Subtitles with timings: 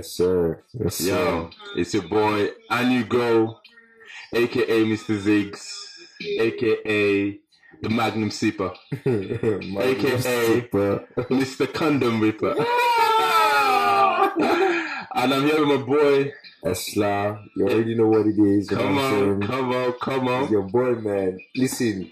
[0.00, 0.62] Yes, sir.
[0.72, 1.08] Yes, sir.
[1.10, 3.56] Yo, it's your boy Anugo,
[4.32, 5.20] aka Mr.
[5.20, 5.60] Ziggs,
[6.40, 7.38] aka
[7.82, 8.74] the Magnum Sipper,
[9.04, 10.70] AKA.
[11.28, 11.70] Mr.
[11.74, 12.52] Condom Ripper.
[15.14, 16.32] and I'm here with my boy.
[16.64, 18.70] Esla, you already know what it is.
[18.70, 20.50] Come on, come on, come It's on.
[20.50, 21.38] your boy, man.
[21.54, 22.10] Listen,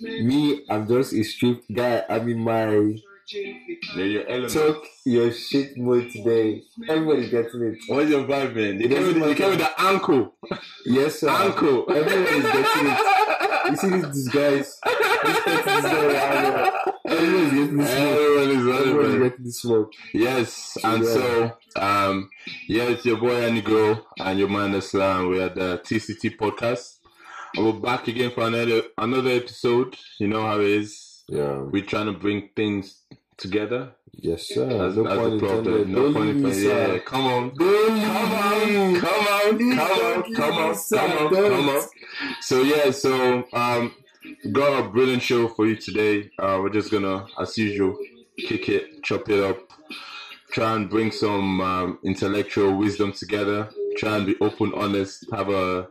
[0.00, 2.02] me, I'm just a street guy.
[2.08, 2.96] I'm in my
[3.94, 4.52] They're your element.
[4.52, 6.62] talk your shit mode today.
[6.88, 7.78] Everybody's getting it.
[7.88, 8.80] What's your vibe, man?
[8.80, 10.34] You It came with, doesn't the- you came with the ankle.
[10.86, 11.28] Yes, sir.
[11.28, 11.86] Ankle.
[11.90, 13.70] Everybody's getting it.
[13.70, 14.78] You see this disguise?
[14.84, 16.70] This person is.
[17.06, 18.18] Everybody's getting this smoke.
[18.18, 19.92] Everyone is getting this smoke.
[20.14, 21.12] Yes, and Yeah.
[21.14, 22.30] so um
[22.66, 25.28] yeah, it's your boy Anigo and your man Islam.
[25.28, 26.96] We're the TCT podcast.
[27.56, 29.96] And we're back again for another another episode.
[30.18, 31.22] You know how it is.
[31.28, 31.58] Yeah.
[31.58, 33.02] We're trying to bring things
[33.40, 33.92] together.
[34.12, 34.66] Yes, sir.
[34.66, 35.88] That's, no that's point intended.
[35.88, 36.62] No Don't me, intended.
[36.62, 37.54] Yeah, come on.
[37.56, 41.82] Don't Come on, come on, come on, come on, come on, come on.
[42.40, 43.94] So yeah, so um,
[44.52, 46.30] got a brilliant show for you today.
[46.38, 47.96] Uh, we're just gonna, as usual,
[48.36, 49.58] kick it, chop it up,
[50.50, 53.70] try and bring some um, intellectual wisdom together.
[53.96, 55.88] Try and be open, honest, have a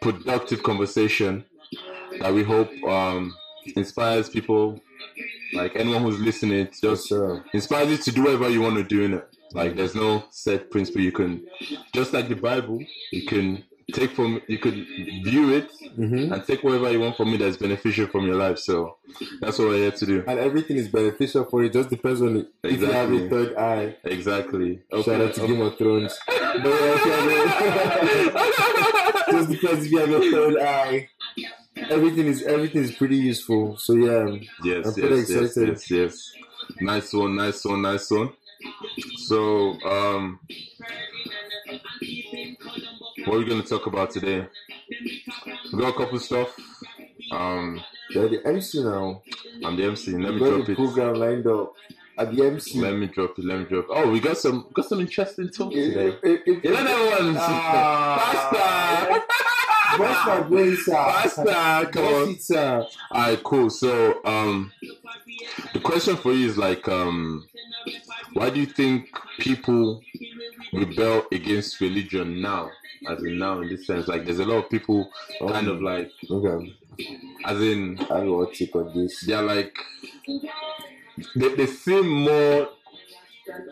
[0.00, 1.44] productive conversation
[2.20, 3.34] that we hope um,
[3.76, 4.80] inspires people.
[5.52, 7.44] Like anyone who's listening, just sir.
[7.52, 9.28] inspires you to do whatever you want to do in it.
[9.52, 11.00] Like there's no set principle.
[11.02, 11.46] You can
[11.94, 14.74] just like the Bible, you can take from you could
[15.24, 16.30] view it Mm-hmm.
[16.30, 18.58] and take whatever you want from it that's beneficial from your life.
[18.58, 18.98] So
[19.40, 20.22] that's what we're here to do.
[20.26, 21.70] And everything is beneficial for you.
[21.70, 22.48] Just depends on it.
[22.64, 23.96] if you have a third eye.
[24.04, 24.80] Exactly.
[24.92, 26.18] Shout out to Game of Thrones.
[26.26, 31.08] But if you have a- just depends if you have a third eye.
[31.90, 33.76] Everything is everything is pretty useful.
[33.78, 35.68] So yeah, Yes, I'm pretty yes, yes, excited.
[35.68, 36.32] yes, yes.
[36.80, 38.30] Nice one, nice one, nice one.
[39.28, 40.40] So, um,
[43.24, 44.46] what are we going to talk about today?
[45.72, 46.56] We got a couple of stuff.
[47.30, 47.80] Um,
[48.10, 49.22] you're the MC now.
[49.64, 50.12] I'm the MC.
[50.12, 50.76] Let me drop the it.
[50.76, 51.74] program lined up.
[52.18, 52.80] At the MC.
[52.80, 53.44] Let me drop it.
[53.44, 53.84] Let me drop.
[53.84, 53.90] It.
[53.90, 56.08] Oh, we got some got some interesting talk today.
[56.08, 57.36] If- if- if- You know that one?
[57.38, 59.22] Ah.
[59.98, 61.90] Bust my faster.
[61.92, 62.36] Come on.
[63.10, 63.70] All right, cool.
[63.70, 64.72] So, um,
[65.72, 67.46] the question for you is like, um,
[68.32, 69.08] why do you think
[69.38, 70.02] people
[70.72, 72.70] rebel against religion now?
[73.08, 76.10] As in now, in this sense, like, there's a lot of people kind of like,
[76.30, 76.74] Okay,
[77.44, 79.20] as in, I will take on this.
[79.20, 79.76] they're like,
[81.36, 82.68] they, they seem more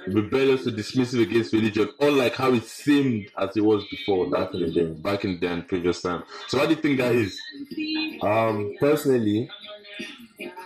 [0.07, 4.61] rebellious or dismissive against religion, unlike how it seemed as it was before, Back in
[4.61, 4.85] the day.
[4.87, 6.23] back in the and previous time.
[6.49, 7.39] So, why do you think that is?
[8.23, 9.49] Um, personally,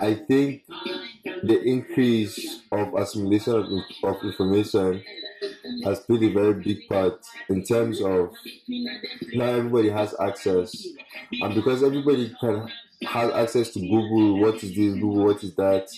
[0.01, 0.65] I think
[1.43, 3.55] the increase of assimilation
[4.03, 5.03] of, of information
[5.85, 8.35] has played a very big part in terms of
[9.33, 10.87] now everybody has access,
[11.33, 12.69] and because everybody can
[13.03, 14.95] has access to Google, what is this?
[14.95, 15.89] Google, what is that?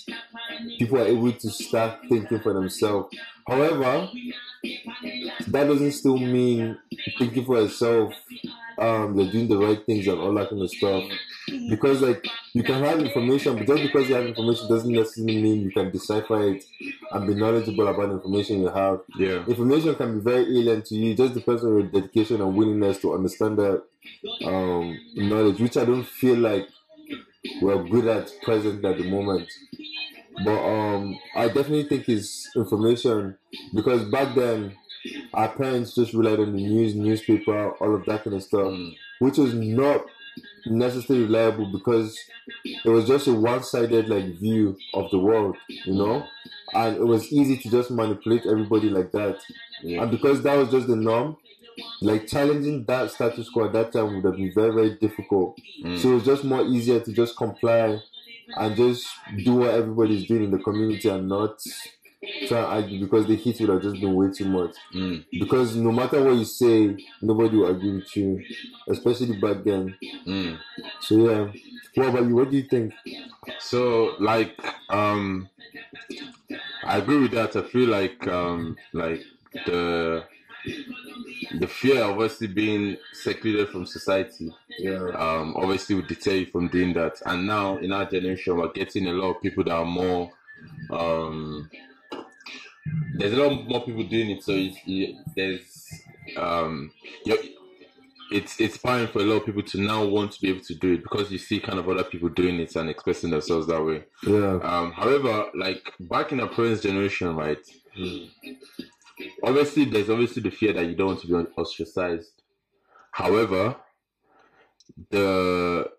[0.78, 3.16] People are able to start thinking for themselves.
[3.46, 4.08] However,
[5.48, 6.78] that doesn't still mean
[7.18, 8.14] thinking for yourself.
[8.78, 11.04] Um, they're doing the right things and all that kind of stuff
[11.68, 15.62] because like you can have information, but just because you have information doesn't necessarily mean
[15.62, 16.64] you can decipher it
[17.12, 19.00] and be knowledgeable about the information you have.
[19.16, 19.44] Yeah.
[19.46, 21.12] Information can be very alien to you.
[21.12, 23.82] It just depends on your dedication and willingness to understand that
[24.44, 26.68] um, knowledge, which I don't feel like
[27.60, 29.48] we're good at present at the moment.
[30.44, 33.36] But um, I definitely think it's information
[33.74, 34.76] because back then
[35.34, 38.94] our parents just relied on the news, newspaper, all of that kind of stuff Mm.
[39.18, 40.04] which was not
[40.66, 42.18] necessarily reliable because
[42.64, 46.24] it was just a one-sided like view of the world, you know,
[46.74, 49.38] and it was easy to just manipulate everybody like that.
[49.82, 50.02] Yeah.
[50.02, 51.36] And because that was just the norm,
[52.00, 55.58] like challenging that status quo at that time would have been very very difficult.
[55.84, 55.98] Mm.
[55.98, 58.00] So it was just more easier to just comply
[58.56, 59.06] and just
[59.44, 61.60] do what everybody's doing in the community and not
[62.48, 65.24] try and argue because the heat would have just been way too much Mm.
[65.38, 68.42] because no matter what you say, nobody will agree with you,
[68.88, 69.96] especially back then.
[70.26, 70.58] Mm.
[71.00, 71.52] So yeah,
[71.94, 72.34] what about you?
[72.34, 72.92] What do you think?
[73.58, 74.54] So like
[74.90, 75.48] um
[76.84, 77.56] I agree with that.
[77.56, 79.22] I feel like um like
[79.66, 80.24] the
[81.58, 86.68] the fear of obviously being secluded from society Yeah, um obviously would deter you from
[86.68, 87.20] doing that.
[87.26, 90.30] And now in our generation we're getting a lot of people that are more
[90.90, 91.70] um
[93.14, 95.90] there's a lot more people doing it so it's, you, there's
[96.36, 96.90] um
[98.32, 100.74] it's it's fine for a lot of people to now want to be able to
[100.74, 103.84] do it because you see kind of other people doing it and expressing themselves that
[103.84, 104.04] way.
[104.24, 107.58] yeah, Um, however, like back in our parents' generation, right?
[109.42, 112.42] Obviously there's obviously the fear that you don't want to be ostracized.
[113.12, 113.76] However,
[115.10, 115.90] the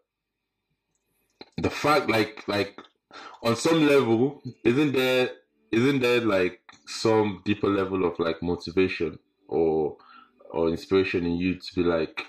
[1.58, 2.80] the fact like like
[3.44, 5.30] on some level isn't there
[5.72, 9.98] isn't there like some deeper level of like motivation or
[10.52, 12.26] or inspiration in you to be like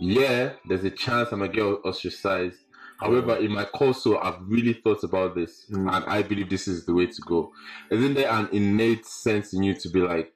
[0.00, 2.58] yeah there's a chance i'm gonna get ostracized
[3.00, 5.94] however in my soul i've really thought about this Mm.
[5.94, 7.52] and i believe this is the way to go
[7.90, 10.32] isn't there an innate sense in you to be like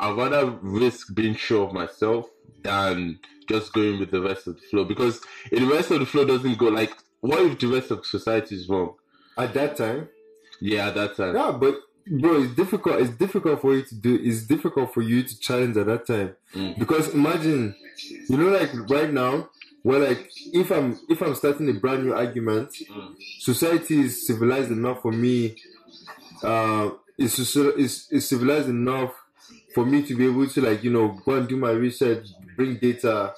[0.00, 2.26] i'd rather risk being sure of myself
[2.62, 3.18] than
[3.48, 6.24] just going with the rest of the flow because if the rest of the flow
[6.24, 8.94] doesn't go like what if the rest of society is wrong
[9.36, 10.08] At that time,
[10.60, 11.74] yeah at that time yeah, but
[12.06, 13.00] bro, it's difficult.
[13.02, 14.18] It's difficult for you to do.
[14.22, 16.78] It's difficult for you to challenge at that time Mm.
[16.78, 17.74] because imagine,
[18.30, 19.50] you know, like right now,
[19.82, 23.14] where like if I'm if I'm starting a brand new argument, Mm.
[23.40, 25.56] society is civilized enough for me.
[26.42, 29.12] Uh, is is is civilized enough
[29.74, 32.26] for me to be able to like you know go and do my research,
[32.56, 33.34] bring data,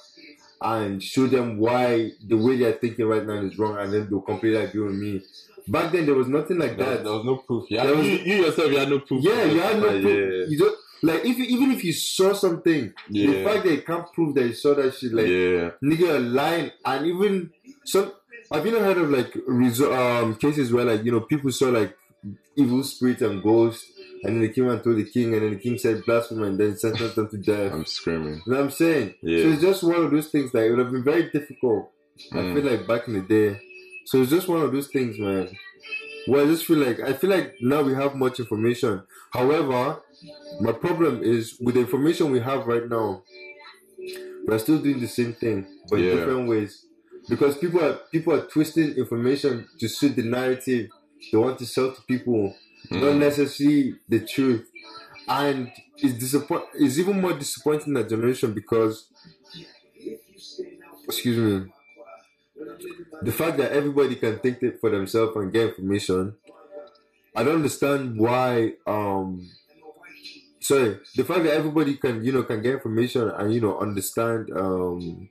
[0.61, 4.21] and show them why the way they're thinking right now is wrong, and then they'll
[4.21, 5.21] completely agree with me.
[5.67, 7.03] Back then, there was nothing like There, that.
[7.03, 7.65] there was no proof.
[7.69, 9.23] Yeah, was- you, you yourself, you had no proof.
[9.23, 10.49] Yeah, you had no Yeah, proof.
[10.51, 14.11] You don't like if you, even if you saw something, the fact that you can't
[14.13, 17.51] prove that you saw that shit, like yeah, nigga, lying, and even
[17.85, 18.11] some.
[18.51, 19.33] Have you not heard of like
[19.81, 21.95] um cases where like you know people saw like
[22.55, 23.85] evil spirits and ghosts,
[24.23, 26.59] and then they came and told the king, and then the king said blasphemy, and
[26.59, 27.71] then sentenced them to death.
[27.73, 28.41] I'm screaming.
[28.45, 29.15] You know what I'm saying?
[29.23, 29.43] Yeah.
[29.43, 31.91] So it's just one of those things that it would have been very difficult.
[32.33, 32.53] I Mm.
[32.53, 33.59] feel like back in the day.
[34.05, 35.49] So it's just one of those things, man.
[36.27, 39.01] Well, I just feel like I feel like now we have much information.
[39.31, 40.01] However,
[40.59, 43.23] my problem is with the information we have right now,
[44.45, 46.11] we're still doing the same thing, but Yeah.
[46.11, 46.85] in different ways.
[47.29, 50.89] Because people are people are twisting information to suit the narrative
[51.31, 52.55] they want to sell to people,
[52.89, 53.19] not Mm.
[53.19, 54.67] necessarily the truth.
[55.27, 56.63] And it's disappoint.
[56.73, 59.07] It's even more disappointing that generation because,
[61.05, 61.71] excuse me,
[63.21, 66.35] the fact that everybody can think it for themselves and get information.
[67.35, 68.73] I don't understand why.
[68.87, 69.49] Um,
[70.61, 74.49] sorry, the fact that everybody can you know can get information and you know understand
[74.55, 75.29] um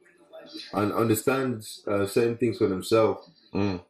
[0.73, 3.31] and understand uh, certain things for themselves.
[3.55, 3.81] Mm.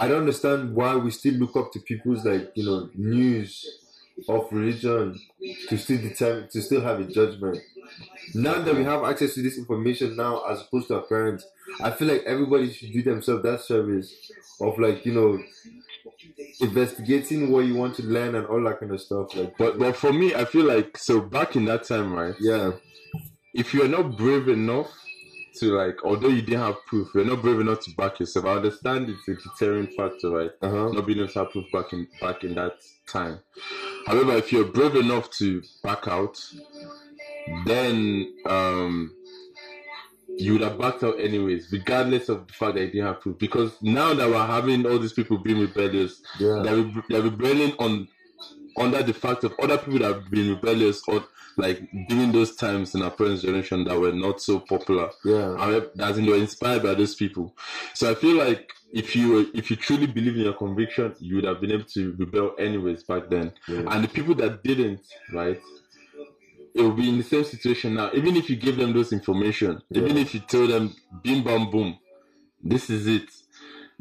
[0.00, 3.66] I don't understand why we still look up to people's like you know news
[4.28, 5.18] of religion
[5.68, 7.58] to still determine to still have a judgment.
[8.34, 11.46] Now that we have access to this information now, as opposed to our parents,
[11.80, 15.42] I feel like everybody should do themselves that service of like you know
[16.60, 19.34] investigating what you want to learn and all that kind of stuff.
[19.34, 22.34] Like, But but for me, I feel like so back in that time, right?
[22.40, 22.72] yeah,
[23.54, 24.90] If you're not brave enough
[25.58, 28.46] to like, although you didn't have proof, you're not brave enough to back yourself.
[28.46, 30.50] I understand it's a deterring factor, right?
[30.62, 32.74] uh huh, Not being able to have proof back in back in that
[33.08, 33.40] time.
[34.06, 36.38] However, if you're brave enough to back out,
[37.66, 39.14] then um
[40.40, 43.38] you would have backed out anyways, regardless of the fact that you didn't have proof.
[43.38, 47.72] Because now that we're having all these people being rebellious, yeah, they're, re- they're rebelling
[47.78, 48.08] on
[48.76, 51.24] under the fact of other people that have been rebellious or
[51.56, 55.10] like during those times in our parents' generation that were not so popular.
[55.24, 57.54] yeah, However, as in you're inspired by those people.
[57.94, 61.36] So I feel like if you were- if you truly believe in your conviction, you
[61.36, 63.52] would have been able to rebel anyways back then.
[63.68, 63.82] yeah.
[63.88, 65.00] And the people that didn't,
[65.32, 65.60] right?
[66.74, 68.10] It will be in the same situation now.
[68.14, 71.98] Even if you give them those information, even if you tell them, "Bim bam boom,
[72.62, 73.28] this is it."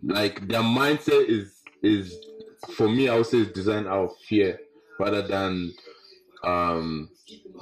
[0.04, 2.16] Like their mindset is is
[2.72, 4.60] for me, I would say, is designed out of fear
[5.00, 5.74] rather than
[6.44, 7.10] um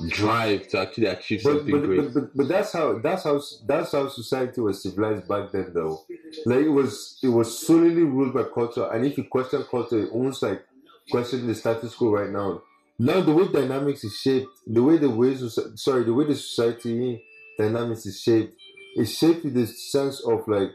[0.09, 1.97] drive to actually achieve But, something but, great.
[1.97, 6.05] but, but, but that's how that's how that's how society was civilized back then though
[6.45, 10.11] like it was it was solely ruled by culture and if you question culture it
[10.11, 10.63] almost like
[11.09, 12.61] question the status quo right now
[12.99, 15.35] now the way dynamics is shaped the way the way
[15.75, 17.21] sorry the way the society
[17.57, 18.53] dynamics is shaped
[18.95, 20.69] is shaped with the sense of like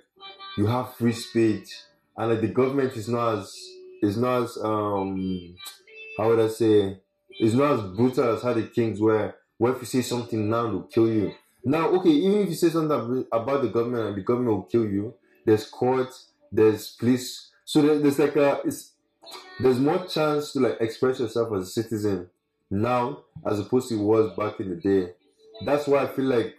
[0.57, 1.69] you have free speech
[2.17, 3.55] and like the government is not as
[4.03, 5.57] is not as um
[6.19, 6.99] how would I say
[7.39, 9.35] it's not as brutal as how the kings were.
[9.59, 11.35] Where if you say something now, they'll kill you.
[11.65, 14.85] Now, okay, even if you say something about the government and the government will kill
[14.85, 15.15] you,
[15.47, 17.51] there's courts, there's police.
[17.65, 18.92] So there's like a, it's,
[19.61, 22.31] there's more chance to like express yourself as a citizen
[22.71, 25.13] now as opposed to it was back in the day.
[25.65, 26.57] That's why I feel like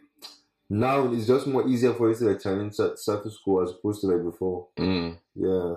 [0.70, 4.02] now it's just more easier for you to like challenge sta- status quo as opposed
[4.02, 4.68] to like before.
[4.78, 5.18] Mm.
[5.36, 5.76] Yeah.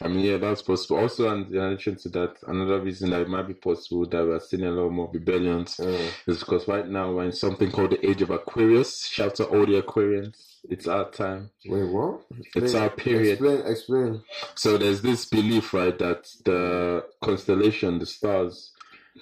[0.00, 0.98] I mean, yeah, that's possible.
[0.98, 4.40] Also, and in addition to that, another reason that it might be possible that we're
[4.40, 8.08] seeing a lot more rebellions Uh, is because right now we're in something called the
[8.08, 9.06] age of Aquarius.
[9.06, 10.36] Shout out all the Aquarians.
[10.68, 11.50] It's our time.
[11.66, 12.22] wait, what?
[12.54, 13.32] It's our period.
[13.32, 14.22] Explain, explain.
[14.54, 18.70] So there's this belief, right, that the constellation, the stars,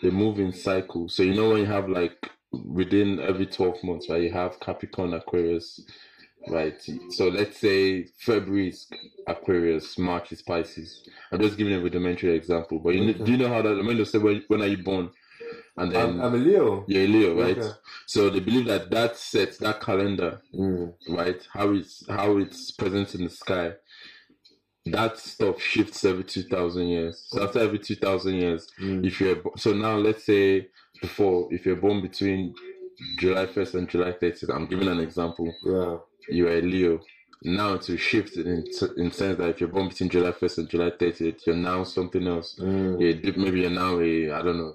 [0.02, 1.14] they move in cycles.
[1.16, 4.22] So you know when you have like within every twelve months, right?
[4.22, 5.80] You have Capricorn, Aquarius,
[6.48, 6.80] right?
[7.10, 8.86] So let's say February is
[9.26, 11.08] Aquarius, March is Pisces.
[11.32, 13.84] I'm just giving a rudimentary example, but you know, do you know how that?
[13.84, 15.10] When they say when, when are you born,
[15.76, 16.84] and then I'm, I'm a Leo.
[16.88, 17.58] you're a Leo, right?
[17.58, 17.70] Okay.
[18.06, 20.94] So they believe that that sets that calendar Mm.
[21.08, 21.40] right?
[21.52, 23.72] How it's how it's present in the sky.
[24.86, 27.26] That stuff shifts every two thousand years.
[27.28, 29.06] So after every two thousand years, Mm.
[29.06, 30.68] if you're so now let's say
[31.00, 32.54] before if you're born between
[33.18, 35.52] July first and July thirtieth, I'm giving an example.
[35.64, 35.96] Yeah.
[36.28, 37.00] You're a Leo.
[37.42, 38.64] Now to shift in
[38.98, 42.26] in sense that if you're born between July first and July thirtieth, you're now something
[42.26, 42.56] else.
[42.60, 43.22] Mm.
[43.22, 44.74] Dip- maybe you're now a I don't know.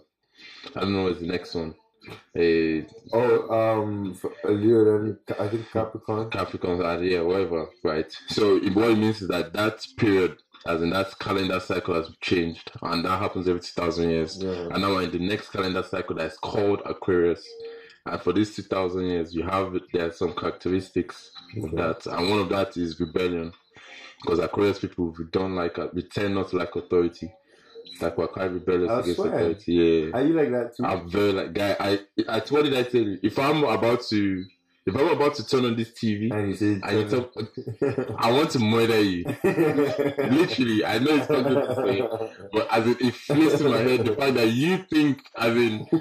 [0.76, 1.76] I don't know what's the next one.
[2.38, 6.30] A Oh, um, Leo, then I think Capricorn.
[6.30, 8.12] Capricorns are yeah, whatever, right?
[8.28, 10.38] So it- what it means is that that period,
[10.68, 14.38] as in that calendar cycle, has changed, and that happens every two thousand years.
[14.42, 14.70] Yeah.
[14.72, 17.48] And now we're in the next calendar cycle that's called Aquarius.
[18.06, 21.76] And for these two thousand years, you have there are some characteristics Okay.
[21.78, 23.54] that, and one of that is rebellion,
[24.22, 27.32] because Aquarius people we don't like uh, we tend not to like authority.
[28.02, 29.34] Like we're quite rebellious I against swear.
[29.36, 29.74] authority.
[29.74, 30.18] Yeah.
[30.18, 30.86] Are you like that too?
[30.86, 31.76] I'm very like guy.
[31.80, 33.18] I, I what did I tell you?
[33.24, 34.46] If I'm about to
[34.88, 37.34] if I'm about to turn on this TV and you say, and you talk,
[38.20, 39.26] I want to murder you.
[39.44, 44.06] Literally, I know it's not good to say, but as it, flies to my head
[44.06, 45.88] the fact that you think as in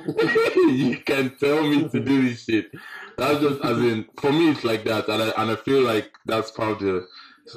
[0.76, 2.72] you can tell me to do this shit.
[3.16, 6.12] That's just as in for me it's like that, and I and I feel like
[6.26, 7.04] that's part of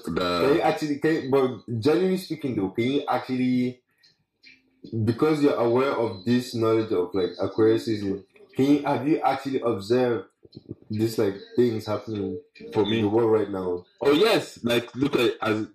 [0.06, 3.82] the Can you actually, can you, but generally speaking, though, can you actually,
[5.04, 8.24] because you're aware of this knowledge of like Aquarius season,
[8.56, 10.30] can you have you actually observed
[10.90, 12.40] this like things happening
[12.74, 13.86] for in the world right now?
[14.02, 15.68] Oh yes, like look at as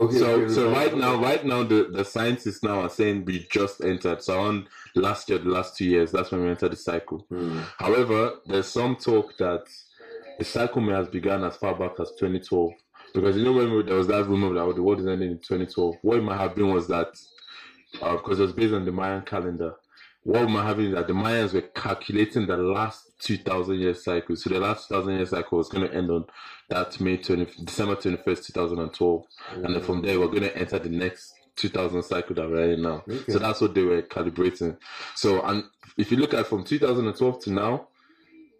[0.00, 0.18] Okay.
[0.18, 3.80] so okay, so right now right now the the scientists now are saying we just
[3.82, 4.22] entered.
[4.22, 4.66] So on
[4.96, 7.24] last year the last two years that's when we entered the cycle.
[7.28, 7.60] Hmm.
[7.78, 9.62] however there's some talk that
[10.38, 12.72] the cycle may have begun as far back as 2012
[13.14, 15.30] because you know when we- there was that rumor that oh, the world is ending
[15.30, 17.16] in 2012 what it might have been was that
[18.02, 19.74] uh, because it was based on the Mayan calendar.
[20.24, 24.50] What might have been that the Mayans were calculating the last 2000 year cycle so
[24.50, 26.24] the last 2000 year cycle was going to end on
[26.68, 30.88] that May 20 December 21st 2012 and then from there we're going to enter the
[30.88, 33.02] next 2000 cycle that we're in now.
[33.08, 33.32] Okay.
[33.32, 34.76] So that's what they were calibrating.
[35.14, 35.64] So and
[35.96, 37.88] if you look at from 2012 to now,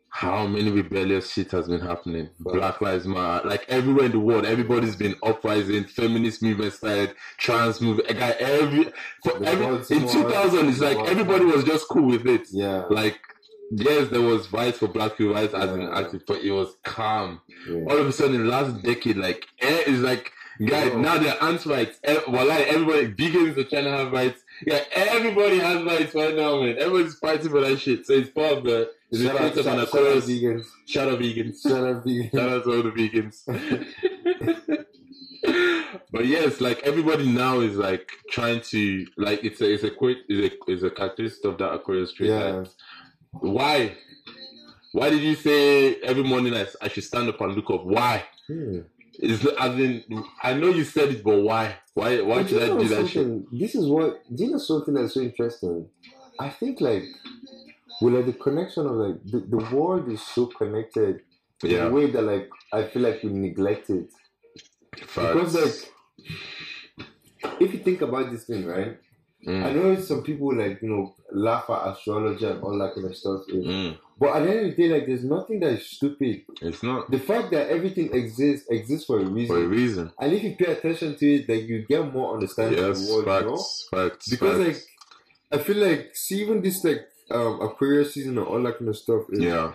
[0.08, 2.30] how many rebellious shit has been happening?
[2.38, 5.84] Black Lives Matter, like everywhere in the world, everybody's been uprising.
[5.84, 8.16] Feminist movement started, trans movement.
[8.16, 8.92] Guy, every
[9.25, 12.46] for every in 2000, it's like everybody was just cool with it.
[12.52, 12.84] Yeah.
[12.90, 13.18] Like
[13.83, 17.40] yes, there was rights for black people, rights as an active, but it was calm
[17.69, 20.33] all of a sudden in the last decade, like eh, it's like
[20.66, 21.99] guys now they're anti-rights.
[22.04, 24.43] Eh, well, like everybody vegans are trying to have rights.
[24.66, 26.76] Yeah, everybody has rights right now, man.
[26.78, 28.07] Everybody's fighting for that shit.
[28.07, 30.64] So it's part of the it's Shout out, case of shout, shout out vegans.
[30.87, 31.62] Shout out vegans.
[31.62, 32.33] Shout out vegans.
[32.33, 34.87] Shout out to all the vegans.
[36.12, 40.19] but yes, like everybody now is like trying to like it's a it's a quick
[40.28, 42.31] is a is a characteristic of that Aquarius trait.
[42.31, 42.45] Yeah.
[42.45, 42.69] Like,
[43.40, 43.96] why?
[44.92, 47.84] Why did you say every morning I, I should stand up and look up?
[47.84, 48.24] Why?
[48.46, 48.80] Hmm.
[49.18, 50.04] Is as in
[50.42, 51.76] I know you said it, but why?
[51.94, 52.20] Why?
[52.20, 53.60] Why But should you I do that shit?
[53.60, 55.88] This is what do you know something that's so interesting?
[56.38, 57.04] I think like
[58.00, 61.20] with like the connection of like the, the world is so connected
[61.62, 64.10] in Yeah, a way that like I feel like we neglect it.
[65.14, 65.92] Because like
[67.60, 68.98] if you think about this thing, right?
[69.46, 73.06] I Mm, know some people like, you know, laugh at astrology and all that kind
[73.06, 73.42] of stuff.
[73.52, 73.98] mm.
[74.18, 76.44] But at the end of the day, like there's nothing that is stupid.
[76.62, 79.56] It's not The fact that everything exists exists for a reason.
[79.56, 80.12] for a reason.
[80.18, 83.12] And if you pay attention to it, like you get more understanding of Yes, the
[83.12, 83.56] world, you know?
[83.56, 84.28] facts, facts.
[84.30, 84.86] because facts.
[85.50, 88.88] like I feel like see even this like um Aquarius season and all that kind
[88.88, 89.74] of stuff is yeah,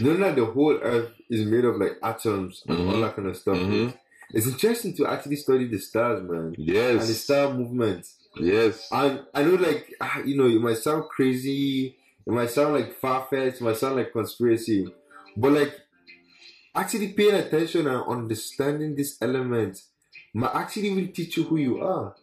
[0.00, 3.00] knowing that the whole earth is made of like atoms and all Mhm.
[3.02, 3.58] that kind of stuff.
[3.58, 3.94] Mhm.
[4.32, 6.54] It's interesting to actually study the stars, man.
[6.58, 7.00] Yes.
[7.02, 8.06] And the star movement.
[8.36, 8.88] Yes.
[8.90, 12.94] And I know like ah, you know, it might sound crazy, it might sound like
[12.94, 14.86] far fetched, it might sound like conspiracy.
[15.36, 15.80] But like
[16.74, 19.80] actually paying attention and understanding this element
[20.32, 22.14] might actually really teach you who you are.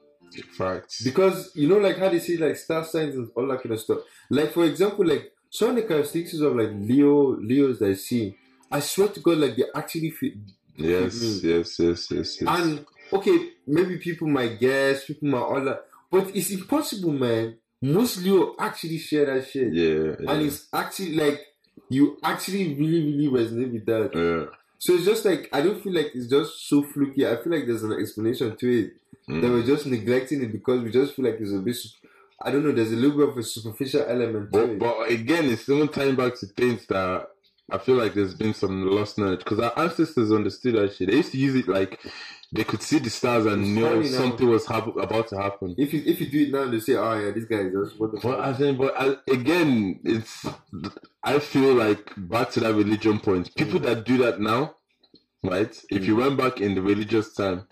[0.57, 1.01] Facts.
[1.01, 3.79] Because you know, like how they say like star signs and all that kind of
[3.79, 3.99] stuff.
[4.29, 8.35] Like for example, like some of the characteristics of like Leo Leos that I see,
[8.71, 10.33] I swear to God, like they actually fit.
[10.77, 12.41] Yes, yes, yes, yes, yes.
[12.47, 17.57] And okay, maybe people might guess, people might all that, but it's impossible, man.
[17.81, 21.41] Most Leo actually share that shit, yeah, yeah, and it's actually like
[21.89, 24.11] you actually really, really resonate with that.
[24.13, 24.55] yeah.
[24.77, 27.25] So it's just like I don't feel like it's just so fluky.
[27.27, 28.93] I feel like there's an explanation to it
[29.27, 29.51] that Mm.
[29.51, 31.77] we're just neglecting it because we just feel like it's a bit.
[32.41, 32.71] I don't know.
[32.71, 34.79] There's a little bit of a superficial element to But, it.
[34.79, 37.27] but again, it's still tying back to things that
[37.71, 41.09] I feel like there's been some lost knowledge because our ancestors understood that shit.
[41.09, 41.99] They used to use it like
[42.53, 44.17] they could see the stars and It's know funny now.
[44.17, 45.73] something was hap- about to happen.
[45.77, 47.99] if you if you do it now, they say, "Oh yeah, this guy is just
[47.99, 50.45] what the But I think, but I, again, it's
[51.23, 53.55] I feel like back to that religion point.
[53.55, 53.83] People mm.
[53.83, 54.75] that do that now,
[55.43, 55.73] right?
[55.89, 56.23] If you mm.
[56.23, 57.67] went back in the religious time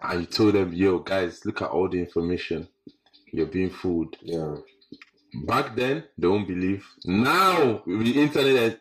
[0.00, 2.68] and you told them, "Yo, guys, look at all the information
[3.32, 4.56] you're being fooled," Yeah,
[5.46, 6.86] back then they won't believe.
[7.04, 8.80] Now with the internet,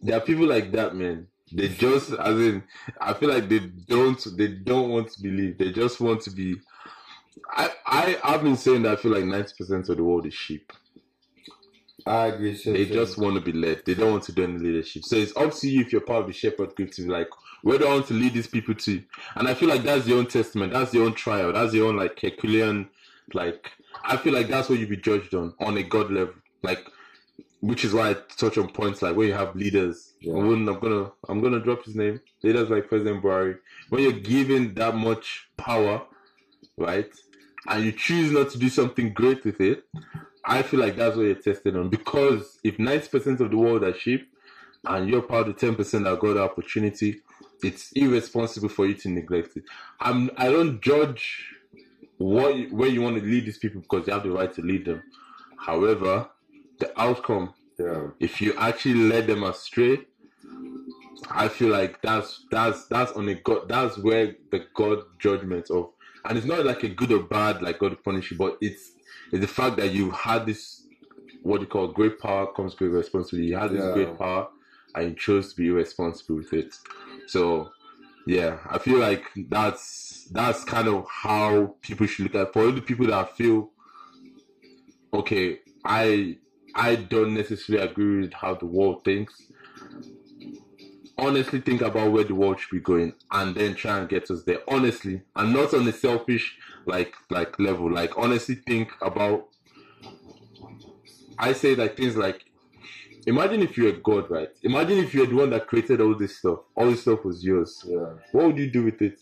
[0.00, 1.28] there are people like that, man.
[1.54, 2.62] They just, as in,
[3.00, 5.58] I feel like they don't, they don't want to believe.
[5.58, 6.56] They just want to be.
[7.50, 10.34] I, I, I've been saying that I feel like ninety percent of the world is
[10.34, 10.72] sheep.
[12.06, 12.60] I agree.
[12.64, 13.84] They just want to be led.
[13.84, 15.04] They don't want to do any leadership.
[15.04, 17.28] So it's up to you if you're part of the shepherd group to be like,
[17.62, 19.02] where do I want to lead these people to?
[19.36, 20.72] And I feel like that's your own testament.
[20.72, 21.52] That's your own trial.
[21.52, 22.88] That's your own like Herculean,
[23.34, 23.70] like
[24.04, 26.34] I feel like that's what you be judged on on a God level.
[26.62, 26.86] Like,
[27.62, 30.14] which is why I touch on points like where you have leaders.
[30.20, 30.34] Yeah.
[30.34, 32.20] I'm gonna I'm gonna drop his name.
[32.42, 33.56] Leaders like President Buhari.
[33.88, 36.02] When you're given that much power,
[36.76, 37.08] right,
[37.68, 39.84] and you choose not to do something great with it,
[40.44, 41.88] I feel like that's what you're tested on.
[41.88, 44.28] Because if 90% of the world are sheep
[44.84, 47.20] and you're part of the 10% that got the opportunity,
[47.62, 49.62] it's irresponsible for you to neglect it.
[50.00, 51.54] I'm, I don't judge
[52.18, 54.84] what where you want to lead these people because you have the right to lead
[54.84, 55.02] them.
[55.58, 56.28] However,
[56.82, 59.98] the outcome, Yeah, if you actually led them astray,
[61.30, 63.68] I feel like that's that's that's on a God.
[63.68, 65.90] That's where the God judgment of,
[66.28, 68.92] and it's not like a good or bad, like God punish you, but it's
[69.32, 70.86] it's the fact that you had this
[71.42, 73.48] what you call great power comes great responsibility.
[73.50, 73.92] You had this Yeah.
[73.92, 74.48] great power,
[74.94, 76.74] and you chose to be irresponsible with it.
[77.28, 77.70] So,
[78.26, 82.52] yeah, I feel like that's that's kind of how people should look at.
[82.52, 83.70] For all the people that feel,
[85.14, 86.38] okay, I
[86.74, 89.34] I don't necessarily agree with how the world thinks.
[91.18, 94.44] Honestly, think about where the world should be going, and then try and get us
[94.44, 94.60] there.
[94.66, 96.56] Honestly, and not on a selfish
[96.86, 97.90] like like level.
[97.92, 99.48] Like honestly, think about.
[101.38, 102.44] I say like things like,
[103.26, 104.48] imagine if you're a god, right?
[104.62, 106.60] Imagine if you're the one that created all this stuff.
[106.74, 107.84] All this stuff was yours.
[107.86, 109.18] yeah, What would you do with it?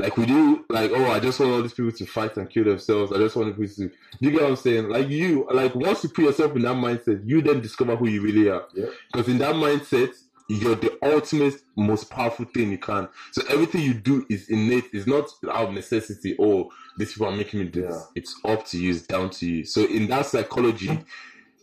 [0.00, 0.90] Like, would you like?
[0.94, 3.12] Oh, I just want all these people to fight and kill themselves.
[3.12, 3.90] I just want people to.
[4.20, 4.88] You get what I'm saying?
[4.88, 8.22] Like you, like once you put yourself in that mindset, you then discover who you
[8.22, 8.66] really are.
[8.74, 8.86] yeah.
[9.12, 10.14] Because in that mindset,
[10.48, 13.08] you're the ultimate, most powerful thing you can.
[13.32, 14.86] So everything you do is innate.
[14.92, 16.34] It's not out of necessity.
[16.40, 17.94] Oh, these people are making me do this.
[17.94, 18.22] Yeah.
[18.22, 18.90] It's up to you.
[18.90, 19.64] It's down to you.
[19.64, 21.04] So in that psychology,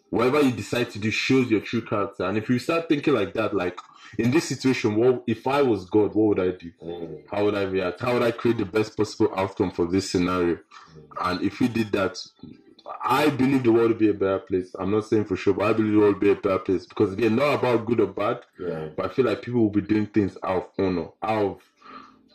[0.10, 2.24] whatever you decide to do shows your true character.
[2.24, 3.78] And if you start thinking like that, like
[4.18, 6.72] in this situation, what if I was God, what would I do?
[6.84, 7.24] Mm.
[7.32, 8.02] How would I react?
[8.02, 10.60] How would I create the best possible outcome for this scenario?
[11.22, 12.18] And if we did that,
[13.04, 14.74] I believe the world would be a better place.
[14.80, 16.86] I'm not saying for sure, but I believe the world would be a better place
[16.86, 19.82] because again, not about good or bad, Yeah, but I feel like people will be
[19.82, 21.62] doing things out of honor, out of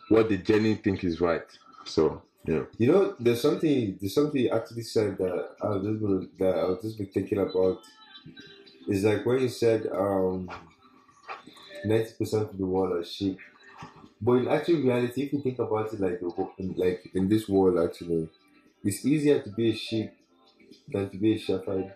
[0.09, 1.47] what they genuinely think is right.
[1.85, 3.99] So yeah, you know, there's something.
[4.01, 7.07] There's something you actually said that I was just gonna, that I was just been
[7.07, 7.79] thinking about.
[8.89, 10.51] Is like when you said um,
[11.85, 13.39] ninety percent of the world are sheep,
[14.21, 16.21] but in actual reality, if you think about it, like
[16.59, 18.29] in, like in this world, actually,
[18.85, 20.13] it's easier to be a sheep
[20.89, 21.93] than to be a shepherd,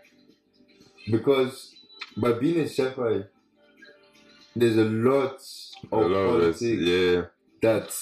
[1.11, 1.75] because
[2.17, 3.29] by being a shepherd,
[4.55, 5.41] there's a lot
[5.93, 7.23] a of lot politics us, yeah,
[7.63, 7.95] that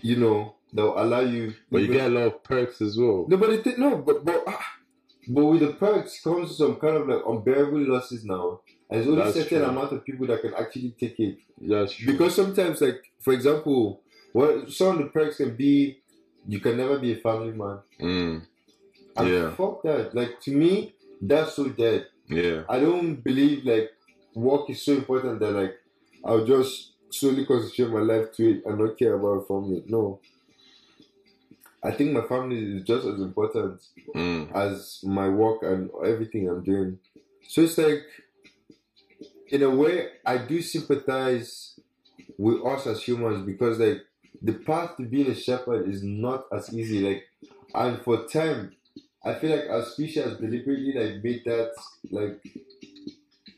[0.00, 1.54] you know that will allow you.
[1.70, 3.26] but you get a lot of perks as well.
[3.28, 4.64] no, but it no, but but ah,
[5.28, 9.34] but with the perks comes some kind of like unbearable losses now, there's only That's
[9.34, 9.68] certain true.
[9.68, 11.38] amount of people that can actually take it.
[11.60, 12.12] That's true.
[12.12, 14.00] Because sometimes, like for example,
[14.32, 15.98] what some of the perks can be,
[16.46, 17.78] you can never be a family man.
[18.00, 18.42] Mm,
[19.16, 19.50] And Yeah.
[19.54, 20.14] fuck that.
[20.14, 22.06] Like to me, that's so dead.
[22.28, 23.90] yeah, I don't believe like
[24.34, 25.74] work is so important that like
[26.24, 29.82] I'll just solely concentrate my life to it and not care about family.
[29.86, 30.20] No.
[31.82, 33.82] I think my family is just as important
[34.14, 36.98] mm, as my work and everything I'm doing.
[37.46, 38.02] So it's like,
[39.48, 41.78] in a way, I do sympathize
[42.38, 43.98] with us as humans because, like,
[44.42, 47.00] the path to being a shepherd is not as easy.
[47.00, 47.24] Like,
[47.74, 48.72] and for time,
[49.24, 51.72] I feel like our species has deliberately like made that
[52.10, 52.40] like,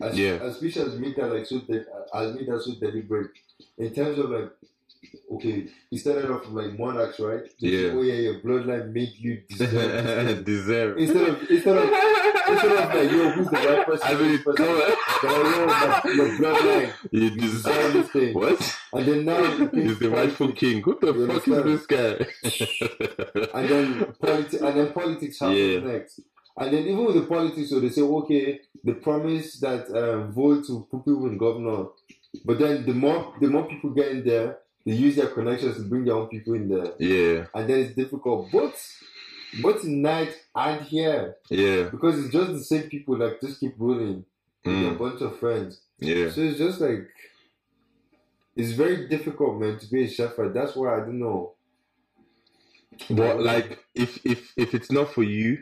[0.01, 0.39] as, Yeah.
[0.39, 3.31] our species has made that like so de- has made that so deliberate
[3.79, 4.51] in terms of like.
[5.33, 7.43] Okay, it started off like monarchs, right?
[7.61, 7.93] They say, Yeah.
[7.93, 10.99] oh yeah, your bloodline made you deserve this thing." deserve.
[10.99, 11.91] Instead of instead of
[12.49, 14.07] instead of like yo, who's the right person?
[14.09, 14.57] I for mean, person?
[14.57, 14.93] come on.
[15.23, 18.35] But I know your bloodline You deserve this thing.
[18.35, 18.79] what?
[18.93, 20.83] And then now He's the rightful king.
[20.83, 23.51] Who the You fuck is this guy?
[23.59, 25.81] and then politics, and then politics happens Yeah.
[25.81, 26.21] next.
[26.59, 30.65] And then even with the politics, so they say, okay, they promise that um, vote
[30.67, 31.87] to put people in governor,
[32.45, 35.83] but then the more the more people get in there, they use their connections to
[35.83, 38.51] bring their own people in there, yeah, and then it's difficult.
[38.51, 38.75] But
[39.63, 44.25] but tonight and here yeah, because it's just the same people like just keep ruling
[44.67, 45.81] with a mm, bunch of friends.
[45.99, 46.31] yeah.
[46.31, 47.09] So it's just like
[48.57, 50.55] it's very difficult, man, to be a shepherd.
[50.55, 51.55] That's why I don't know.
[53.11, 55.59] But like, if if if it's not for you,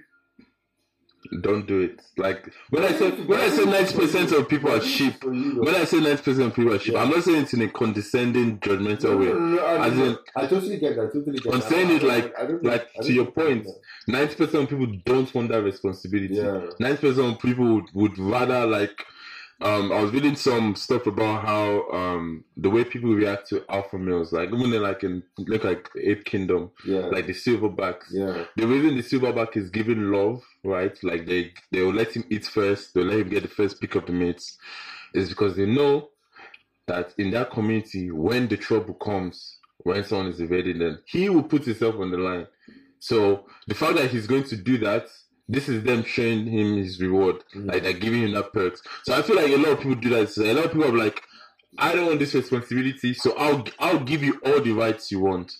[1.40, 2.00] don't do it.
[2.16, 5.20] Like when I say when I say ninety percent of people are sheep.
[5.20, 5.62] For you, though.
[5.62, 7.02] When I say ninety percent of people are sheep, Yeah.
[7.02, 9.26] I'm not saying it in a condescending, judgmental No, no, way.
[9.26, 11.02] no, no, I, in- I totally get that.
[11.02, 11.68] I totally get I'm that.
[11.68, 13.66] saying it like- I don't- like, to your point.
[14.06, 16.34] Ninety percent of people don't want that responsibility.
[16.34, 16.60] Yeah.
[16.78, 19.04] Ninety percent of people would, would rather like.
[19.64, 23.96] Um, I was reading some stuff about how um the way people react to alpha
[23.98, 27.06] males, like even in like in look like Ape Kingdom, Yeah.
[27.06, 28.04] like the silverbacks.
[28.10, 28.44] yeah.
[28.56, 30.96] The reason the silverback is giving love, right?
[31.02, 33.94] Like they they will let him eat first, they'll let him get the first pick
[33.94, 34.58] of the mates,
[35.14, 36.10] is because they know
[36.86, 41.42] that in that community, when the trouble comes, when someone is invading them, he will
[41.42, 42.46] put himself on the line.
[42.98, 45.06] So the fact that he's going to do that,
[45.48, 47.44] this is them showing him his reward.
[47.54, 47.72] Mm.
[47.72, 48.82] Like they're giving him that perks.
[49.04, 50.30] So I feel like a lot of people do that.
[50.30, 51.22] So a lot of people are like,
[51.78, 55.52] I don't want this responsibility, so I'll I'll give you all the rights you want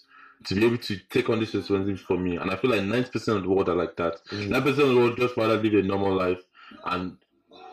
[0.47, 2.37] to be able to take on this responsibility for me.
[2.37, 4.25] And I feel like ninety percent of the world are like that.
[4.31, 4.49] Mm.
[4.49, 6.41] Nine percent of the world just rather live a normal life
[6.85, 7.17] and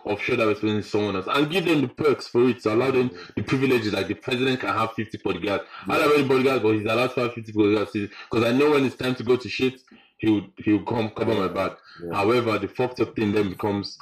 [0.03, 2.89] offshore that responsibility to someone else and give them the perks for it to allow
[2.89, 3.93] them the privileges.
[3.93, 5.63] Like the president can have fifty bodyguards.
[5.87, 8.71] I don't have any bodyguards, but he's allowed to have fifty bodyguards because I know
[8.71, 9.81] when it's time to go to shit,
[10.21, 11.73] he would he will come cover my back.
[12.03, 12.13] Yeah.
[12.15, 13.97] However, the fucked up thing then becomes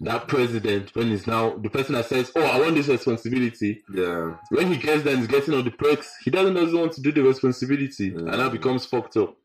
[0.00, 4.36] that president when he's now the person that says, "Oh, I want this responsibility." Yeah.
[4.50, 7.00] When he gets there and he's getting all the perks, he doesn't doesn't want to
[7.02, 8.18] do the responsibility, Mm.
[8.32, 9.36] and that becomes fucked up.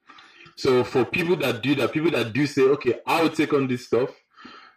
[0.55, 3.85] So for people that do that, people that do say, "Okay, I'll take on this
[3.87, 4.09] stuff,"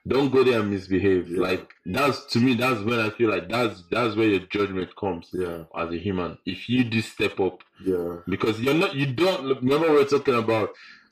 [0.06, 1.28] don't go there and misbehave.
[1.28, 1.40] Yeah.
[1.40, 5.28] Like that's to me, that's when I feel like that's that's where your judgment comes
[5.32, 5.64] Yeah.
[5.76, 6.38] as a human.
[6.46, 8.18] If you do step up, Yeah.
[8.28, 10.70] because you're not, you don't remember what we're talking about.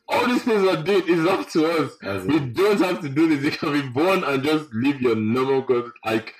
[0.09, 1.93] All these things are doing is up to us.
[2.27, 3.45] We in, don't have to do this.
[3.45, 5.91] You can be born and just live your normal God.
[6.05, 6.35] Like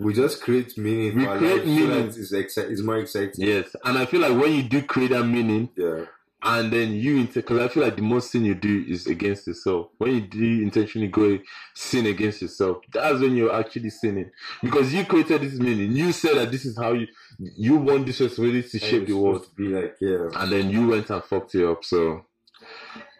[0.00, 1.16] we just create meaning.
[1.18, 2.06] We create meaning.
[2.06, 3.46] It's, exci- it's more exciting.
[3.46, 6.06] yes, and I feel like when you do create that meaning, Yeah.
[6.42, 9.88] and then you because I feel like the most sin you do is against yourself.
[9.98, 11.38] When you do intentionally go
[11.74, 14.30] sin against yourself, that's when you're actually sinning
[14.62, 15.92] because you created this meaning.
[15.92, 19.44] You said that this is how you you want this responsibility to shape the world,
[19.44, 20.28] to be like, yeah.
[20.40, 21.84] and then you went and fucked it up.
[21.84, 22.24] So.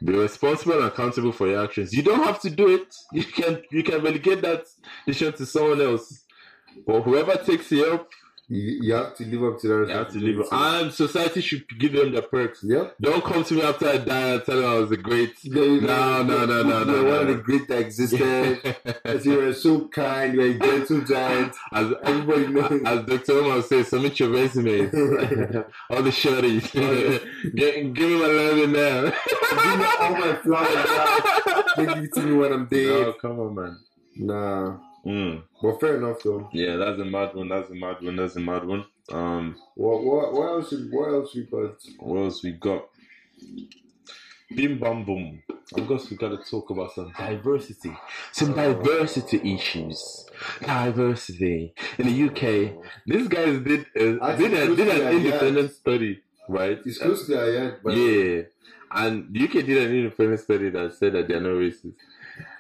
[0.03, 1.93] Be responsible and accountable for your actions.
[1.93, 2.95] You don't have to do it.
[3.13, 4.67] You can you can relegate that
[5.07, 6.25] decision to someone else.
[6.87, 8.09] But whoever takes it up,
[8.49, 9.89] You, you have to live up to that.
[9.89, 10.37] you have to live.
[10.39, 10.85] responsibility.
[10.85, 12.61] And society should give them the perks.
[12.63, 12.97] Yep.
[13.01, 15.33] Don't come to me after I die and tell them I was a great.
[15.45, 18.77] No, No, no, no, no, no, one of the great that existed.
[19.05, 21.55] As you were so kind, you were a gentle giant.
[21.73, 22.83] as, Everybody knows.
[22.85, 23.33] as Dr.
[23.39, 24.81] Umar says, submit your resume.
[25.91, 26.71] All the shorties.
[26.73, 29.03] give, give me my loving now.
[29.05, 31.73] Give me all my flowers.
[31.77, 33.07] Don't give it to me when I'm dead.
[33.07, 33.79] oh, come on, man.
[34.17, 34.77] Nah.
[35.05, 35.43] Mm.
[35.63, 36.49] But fair enough though.
[36.53, 37.49] Yeah, that's a mad one.
[37.49, 38.17] That's a mad one.
[38.17, 38.85] That's a mad one.
[39.13, 41.77] Um, What what what else what else we got?
[41.99, 42.89] what else we got?
[44.55, 45.43] Bim bam boom.
[45.77, 47.93] I guess we gotta talk about some diversity.
[48.33, 50.27] Some diversity issues.
[50.61, 51.75] Diversity.
[51.99, 52.75] In the UK,
[53.07, 56.79] these guys did uh, I did, a, did an independent study, right?
[56.85, 57.93] It's close to yeah.
[57.93, 58.43] Yeah.
[58.91, 61.95] And the UK did an independent study that said that they're not racist.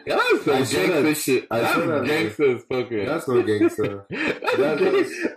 [0.07, 1.47] Yeah, that's some I gangster shit.
[1.51, 4.07] I saw gangster as fuck, that's not gangster.
[4.11, 5.35] That's That's gangster.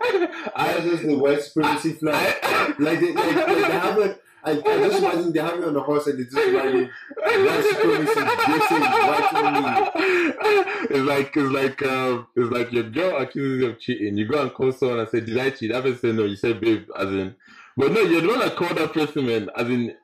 [0.56, 2.78] That's just the white supremacy flag.
[2.78, 4.22] Like they, like, like they have it.
[4.44, 6.88] I, I just imagine they have it on the horse and they just riding.
[7.16, 9.94] White supremacy, is white only.
[10.90, 14.16] it's like it's like um it's like your girl accuses you of cheating.
[14.16, 16.24] You go and call someone and say, "Did I cheat?" That person say no.
[16.24, 17.34] You say, "Babe," as in,
[17.76, 19.50] but no, you're the one that called that person, man.
[19.56, 19.94] As in,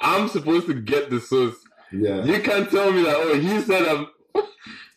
[0.00, 1.56] I'm supposed to get the source.
[1.92, 2.24] Yeah.
[2.24, 3.16] You can't tell me that.
[3.16, 4.08] Oh, he said I'm.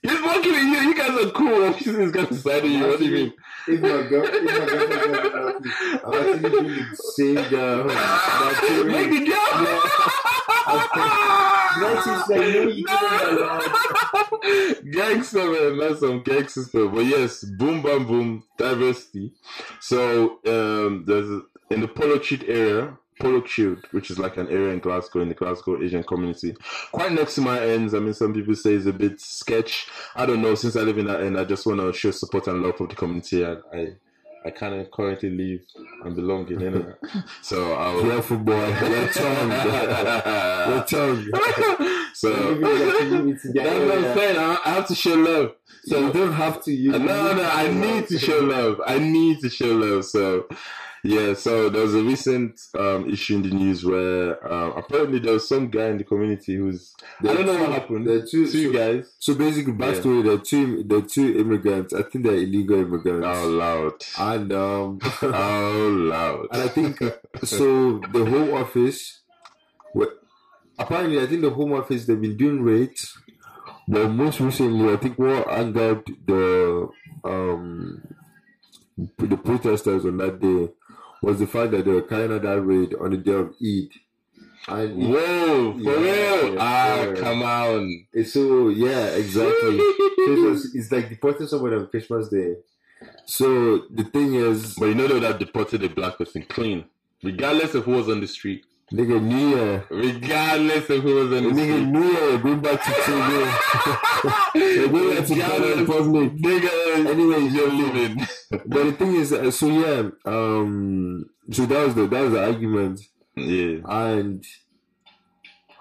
[0.02, 0.80] He's working with you.
[0.90, 1.74] You guys are cool.
[1.74, 2.88] He's gonna side with you.
[2.88, 3.34] What do you mean?
[3.68, 5.66] If my girl, if my girlfriend
[6.06, 7.86] I'm actually doing the same girl.
[8.86, 9.26] Make the
[11.78, 12.86] That's just like, no, you
[14.92, 16.94] gangster man, that's some gangster stuff.
[16.94, 19.34] But yes, boom, bam, boom, diversity.
[19.80, 24.80] So um, there's in the polo cheat area, Pollokshields, which is like an area in
[24.80, 26.56] Glasgow in the Glasgow Asian community.
[26.91, 27.93] Quite next to my ends.
[27.93, 29.88] I mean, some people say it's a bit sketch.
[30.15, 30.56] I don't know.
[30.56, 32.89] Since I live in that end, I just want to show support and love of
[32.89, 33.45] the community.
[33.45, 33.95] I, I,
[34.45, 35.62] I kind of currently live
[36.04, 36.99] and belong in it.
[37.41, 38.01] So I'll.
[38.01, 38.67] Careful, boy.
[38.67, 39.51] Your tongue.
[40.69, 42.01] Your tongue.
[42.15, 44.38] So Maybe like you need to get that's what I'm saying.
[44.38, 45.56] I, I have to show love.
[45.84, 46.71] So you don't have to.
[46.71, 46.97] You no,
[47.34, 48.82] no, I need to show love.
[48.88, 50.06] I need to show love.
[50.06, 50.47] So,
[51.04, 51.34] yeah.
[51.36, 55.47] So there was a recent um, issue in the news where um, apparently there was
[55.47, 58.08] some guy in the community who's I don't know what happened.
[58.08, 59.13] There are two, Two so, guys.
[59.19, 61.93] so basically, backstory: there are two, there are two immigrants.
[61.93, 63.93] I think they're illegal immigrants, Oh, loud.
[64.17, 66.47] and um, Oh, loud.
[66.51, 66.97] and I think
[67.43, 67.99] so.
[68.12, 69.19] The whole Office,
[70.78, 73.18] apparently, I think the Home Office they've been doing raids,
[73.88, 76.88] but most recently, I think what angered the
[77.24, 78.02] um
[79.18, 80.70] the protesters on that day
[81.22, 83.90] was the fact that they were carrying out that raid on the day of Eid.
[84.68, 86.00] And Whoa, for Yeah,
[86.42, 86.54] real?
[86.54, 87.14] yeah, ah, yeah.
[87.16, 88.06] come on.
[88.14, 89.80] it's so yeah, exactly.
[90.26, 92.56] So it's like deporting somebody on Christmas Day.
[93.26, 96.86] So the thing is, But you know they would have deported a black person clean,
[97.22, 98.66] regardless of who was on the street.
[98.93, 101.88] Nigga, New Year, Regardless of who was on the nigga, street.
[101.88, 103.39] New Year, going back to Togo.
[104.54, 106.34] They're back to Ghana Republic.
[106.36, 108.28] Nigga, Anyway, you're living.
[108.52, 112.43] But the thing is, uh, so yeah, um, so that was the that was the
[112.45, 113.00] argument,
[113.36, 113.80] yeah.
[113.88, 114.43] and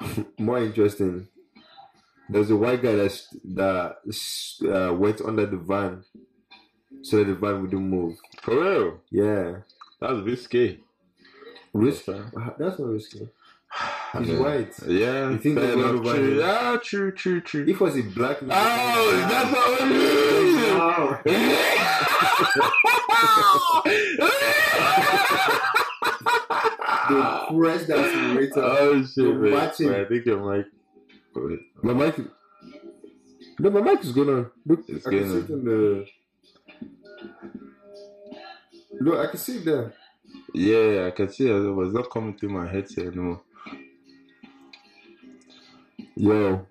[0.39, 1.29] more interesting.
[2.29, 3.97] There's a white guy that's, that
[4.67, 6.05] uh, went under the van
[7.03, 8.17] so that the van wouldn't move.
[8.43, 9.01] For real.
[9.11, 9.57] Yeah,
[10.01, 10.84] That was risky.
[11.75, 12.31] Fair.
[12.59, 13.29] That's not risky.
[14.19, 14.39] He's Yeah.
[14.41, 14.75] white.
[14.87, 15.31] Yeah.
[15.31, 16.07] You think fair the world enough.
[16.07, 16.39] over True.
[16.39, 17.63] Yeah, true, true, true.
[17.63, 21.65] If it was a black man, Oh, that's what it is.
[27.09, 28.53] the press the accelerator.
[28.63, 29.53] Oh shit, man.
[29.53, 29.89] watching.
[29.89, 30.67] Wait, I think your mic.
[31.35, 31.61] Wait.
[31.83, 32.19] My mic.
[33.59, 34.51] No, my mic is gonna.
[34.67, 36.07] Look, It's I can going see it in the.
[39.01, 39.93] Look, I can see it there.
[40.55, 41.53] Yeah, I can see it.
[41.53, 43.43] Was not coming through my headset anymore.
[46.17, 46.65] Yo,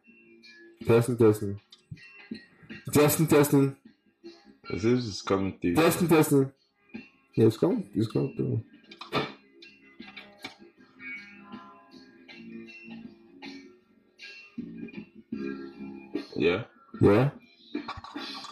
[0.88, 1.60] testing, testing,
[2.94, 3.76] testing, testing,
[4.74, 5.76] As if it's coming through.
[5.76, 6.52] testing, testing.
[7.36, 7.90] Yeah, it's coming.
[7.94, 8.64] It's coming through.
[16.36, 16.64] Yeah.
[17.02, 17.30] Yeah.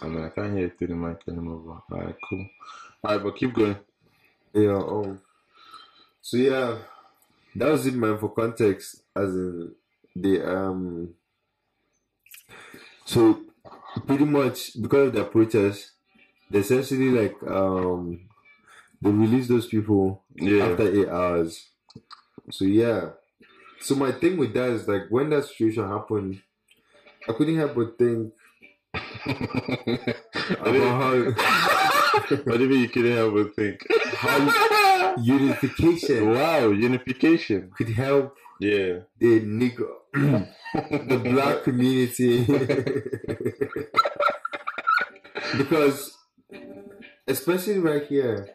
[0.01, 1.83] I mean, I can't hear it through the mic anymore.
[1.89, 2.47] But alright, cool.
[3.05, 3.77] Alright, but keep going.
[4.53, 4.77] Yeah.
[4.77, 5.21] Um.
[6.21, 6.77] So yeah,
[7.55, 8.17] that was it, man.
[8.19, 9.73] For context, as in
[10.15, 11.15] the um.
[13.05, 13.41] So
[14.07, 15.91] pretty much because of the protest,
[16.49, 18.21] they essentially like um,
[19.01, 20.65] they released those people Yeah.
[20.67, 21.69] after eight hours.
[22.51, 23.11] So yeah.
[23.81, 26.41] So my thing with that is like when that situation happened,
[27.29, 28.33] I couldn't help but think
[30.59, 31.31] about how
[32.45, 33.85] what do you mean you couldn't help but think?
[35.17, 37.71] Unification wow, unification.
[37.77, 38.99] could help Yeah.
[39.19, 42.45] the nigga, the black community,
[45.57, 46.17] because
[47.27, 48.49] especially right here,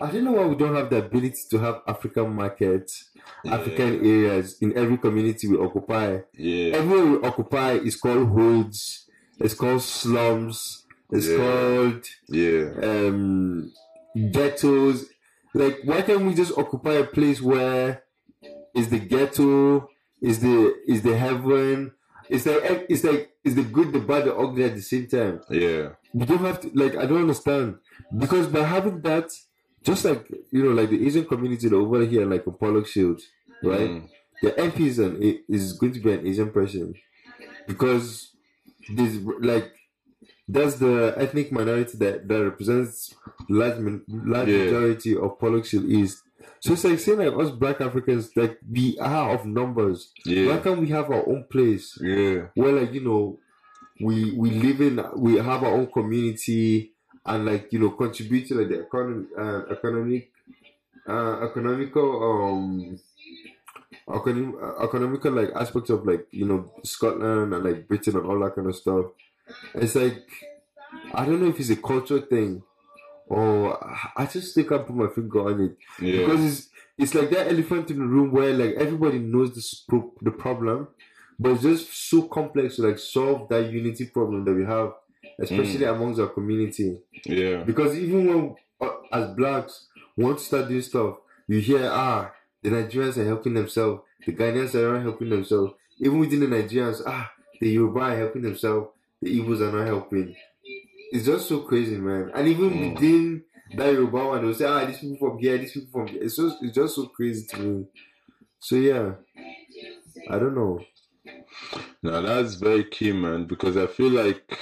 [0.00, 3.10] I don't know why we don't have the ability to have African markets,
[3.46, 6.20] African areas in every community we occupy.
[6.34, 6.76] Yeah.
[6.76, 9.06] Everywhere we occupy is called hoods,
[9.38, 11.36] it's called slums, it's Yeah.
[11.36, 12.70] called Yeah.
[12.82, 13.72] um,
[14.14, 15.06] ghettos.
[15.54, 18.04] Like, why can't we just occupy a place where
[18.74, 19.88] is the ghetto,
[20.20, 21.92] is the is the heaven?
[22.28, 25.40] It's like it's like it's the good, the bad, the ugly at the same time.
[25.50, 25.90] Yeah.
[26.12, 27.78] You don't have to like I don't understand
[28.16, 29.30] because by having that,
[29.82, 33.22] just like you know, like the Asian community over here, like a Pollokshields,
[33.62, 33.90] right?
[33.90, 34.08] Mm.
[34.42, 35.18] the MP is an
[35.48, 36.94] is going to be an Asian person
[37.66, 38.30] because
[38.94, 39.72] this like
[40.52, 43.14] that's the ethnic minority that that represents
[43.48, 44.64] large large Yeah.
[44.64, 46.22] majority of Pollokshields East.
[46.60, 50.12] So it's like saying like us black Africans like we are of numbers.
[50.24, 50.48] Yeah.
[50.48, 52.48] Why can't we have our own place Yeah.
[52.54, 53.38] where like you know
[54.00, 56.92] we we live in we have our own community
[57.24, 60.30] and like you know contribute to like the economic uh, economic
[61.08, 62.98] uh, economical um
[64.12, 68.54] economic, economical like aspects of like you know Scotland and like Britain and all that
[68.54, 69.06] kind of stuff.
[69.74, 70.24] It's like
[71.14, 72.62] I don't know if it's a cultural thing
[73.28, 73.78] or
[74.16, 76.18] I just still can't put my finger on it Yeah.
[76.26, 80.12] because it's it's like that elephant in the room where like everybody knows this pro-
[80.20, 80.88] the problem,
[81.38, 84.92] but it's just so complex to like solve that unity problem that we have,
[85.40, 86.98] especially amongst our community.
[87.24, 87.62] Yeah.
[87.62, 89.86] Because even when uh, as blacks
[90.16, 91.16] want to start doing stuff,
[91.48, 92.32] you hear ah
[92.62, 95.72] the Nigerians are helping themselves, the Ghanaians are not helping themselves.
[95.98, 98.88] Even within the Nigerians, ah, the Yoruba are helping themselves,
[99.22, 100.34] the Igbos are not helping.
[101.12, 102.30] It's just so crazy, man.
[102.34, 102.94] And even Mm.
[102.94, 103.44] within
[103.76, 106.22] that Yoruba one, they'll say, ah, these people from here, these people from here.
[106.22, 107.86] It's just, it's just so crazy to me.
[108.60, 109.14] So yeah,
[110.28, 110.80] I don't know.
[112.02, 114.58] Now, that's very key, man, because I feel like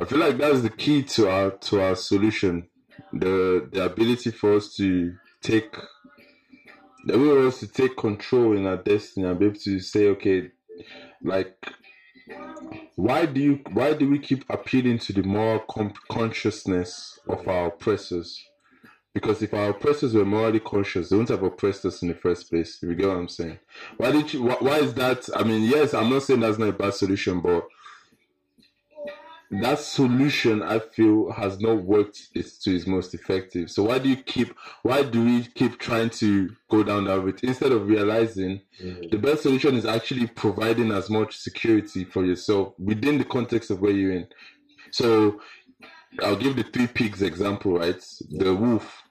[0.00, 2.66] I feel like that's the key to our to our solution.
[3.12, 5.72] The the ability for us to take
[7.06, 10.08] the ability for us to take control in our destiny and be able to say,
[10.08, 10.48] okay,
[11.22, 11.54] like
[12.96, 15.60] why do you why do we keep appealing to the moral
[16.10, 18.44] consciousness of our oppressors?
[19.12, 22.48] Because if our oppressors were morally conscious, they wouldn't have oppressed us in the first
[22.48, 22.78] place.
[22.80, 23.58] You get what I'm saying?
[23.96, 24.44] Why did you?
[24.44, 25.28] Why, why is that?
[25.34, 27.66] I mean, yes, I'm not saying that's not a bad solution, but
[29.50, 33.70] that solution I feel has not worked its, to its most effective.
[33.70, 34.54] So why do you keep?
[34.82, 39.08] Why do we keep trying to go down that route instead of realizing mm-hmm.
[39.10, 43.80] the best solution is actually providing as much security for yourself within the context of
[43.80, 44.28] where you're in.
[44.92, 45.40] So
[46.22, 48.02] I'll give the three pigs example, right?
[48.30, 49.02] The wolf.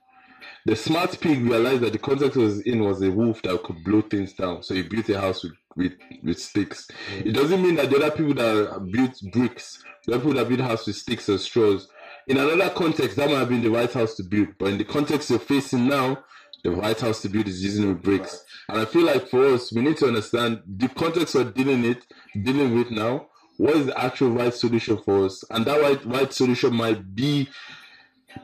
[0.65, 3.84] The smart pig realized that the context it was in was a wolf that could
[3.84, 4.62] blow things down.
[4.63, 6.88] So he built a house with, with, with sticks.
[7.17, 10.88] It doesn't mean that the other people that built bricks, the people that built house
[10.88, 11.88] with sticks and straws,
[12.27, 14.49] in another context, that might have been the right house to build.
[14.58, 16.23] But in the context you're facing now,
[16.63, 18.43] the right house to build is using with bricks.
[18.67, 22.05] And I feel like for us, we need to understand the context we're dealing it,
[22.43, 23.27] dealing with now.
[23.58, 25.43] What is the actual right solution for us?
[25.49, 27.49] And that right, right solution might be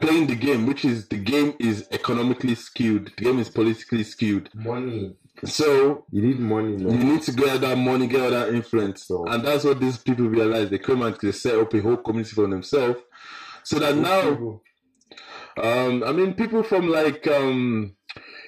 [0.00, 3.12] playing the game, which is the game is economically skewed.
[3.16, 4.50] The game is politically skewed.
[4.54, 5.14] Money.
[5.44, 9.06] So You need money, you need to get that money, get that influence.
[9.06, 10.70] So- and that's what these people realize.
[10.70, 13.00] They come and they set up a whole community for themselves.
[13.62, 14.62] So that now People.
[15.62, 17.94] um, I mean, people from like, um,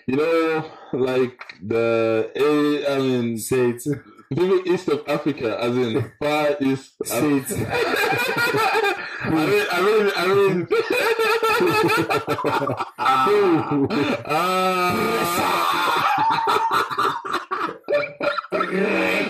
[0.07, 3.83] you know, like the, eh, I mean, Say it.
[4.31, 6.93] people east of Africa, as in far east.
[7.05, 7.45] Say it.
[9.21, 10.69] I mean, I mean, I mean.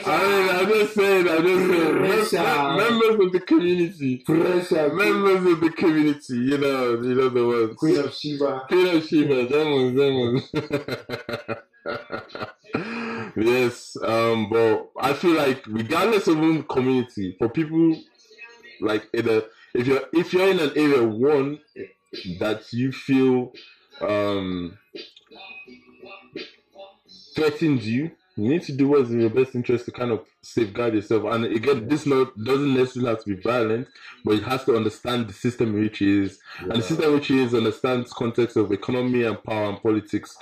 [0.08, 1.66] I mean, I'm just saying, I'm just
[2.30, 4.92] saying, members of the community, Pressure.
[4.92, 7.76] members of the community, you know, you know the ones.
[7.76, 8.62] Queen of Sheba.
[8.68, 10.50] Queen of Sheba, them ones, them ones.
[13.36, 17.96] yes, um, but I feel like regardless of whom community, for people
[18.80, 19.42] like in a,
[19.74, 21.58] if you're if you're in an area one
[22.38, 23.53] that you feel
[24.01, 24.79] um
[27.35, 30.94] threatens you, you need to do what's in your best interest to kind of safeguard
[30.94, 31.25] yourself.
[31.25, 33.88] And again, this not doesn't necessarily have to be violent,
[34.25, 36.38] but it has to understand the system which is.
[36.61, 40.37] And the system which is understands context of economy and power and politics.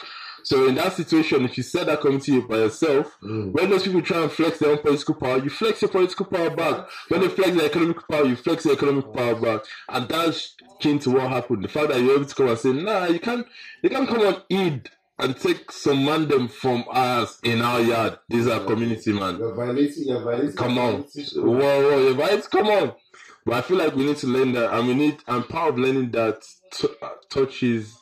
[0.47, 3.51] So in that situation, if you set that community by yourself, Mm.
[3.53, 6.51] when those people try and flex their own political power, you flex your political power
[6.51, 6.87] back.
[7.09, 9.63] When they flex their economic power, you flex your economic power back.
[9.89, 11.65] And that's kin to what happened.
[11.65, 13.45] The fact that you're able to come and say, nah, you can't
[13.83, 18.19] you can't come on Eid and take some mandem from us in our yard.
[18.29, 19.39] These are community man.
[19.39, 20.53] You're violating, you're violating.
[20.55, 20.95] Come on.
[21.03, 22.93] Whoa, whoa, your vibes, come on.
[23.45, 25.79] But I feel like we need to learn that, and we need, and part of
[25.79, 26.89] learning that t-
[27.31, 27.97] touches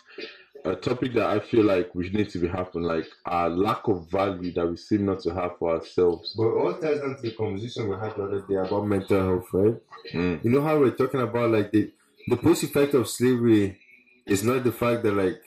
[0.65, 4.11] a topic that I feel like we need to be having, like our lack of
[4.11, 6.35] value that we seem not to have for ourselves.
[6.37, 9.49] But all ties down to the conversation we had the other day about mental health,
[9.53, 9.77] right?
[10.13, 10.45] Mm.
[10.45, 11.93] You know how we're talking about like the
[12.29, 13.79] the post effect of slavery
[14.27, 15.41] is not the fact that like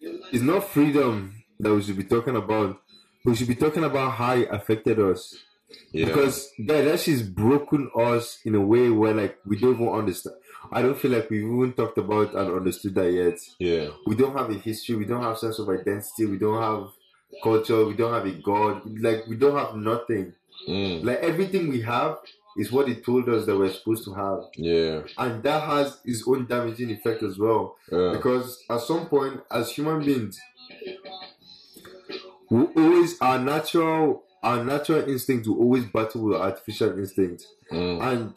[0.00, 2.80] it's not freedom that we should be talking about.
[3.24, 5.34] We should be talking about how it affected us.
[5.92, 6.06] Yeah.
[6.06, 10.36] Because that that shit's broken us in a way where like we don't even understand.
[10.72, 13.38] I don't feel like we've even talked about and understood that yet.
[13.58, 13.90] yeah.
[14.06, 16.88] We don't have a history, we don't have sense of identity, we don't have
[17.42, 20.32] culture, we don't have a god, like we don't have nothing.
[20.68, 21.04] Mm.
[21.04, 22.18] Like everything we have
[22.56, 24.44] is what it told us that we're supposed to have.
[24.56, 25.02] Yeah.
[25.18, 27.76] And that has its own damaging effect as well.
[27.90, 28.12] Yeah.
[28.12, 30.40] Because at some point, as human beings,
[32.50, 37.46] we always our natural our natural instinct will always battle with artificial instinct.
[37.72, 38.02] Mm.
[38.02, 38.34] And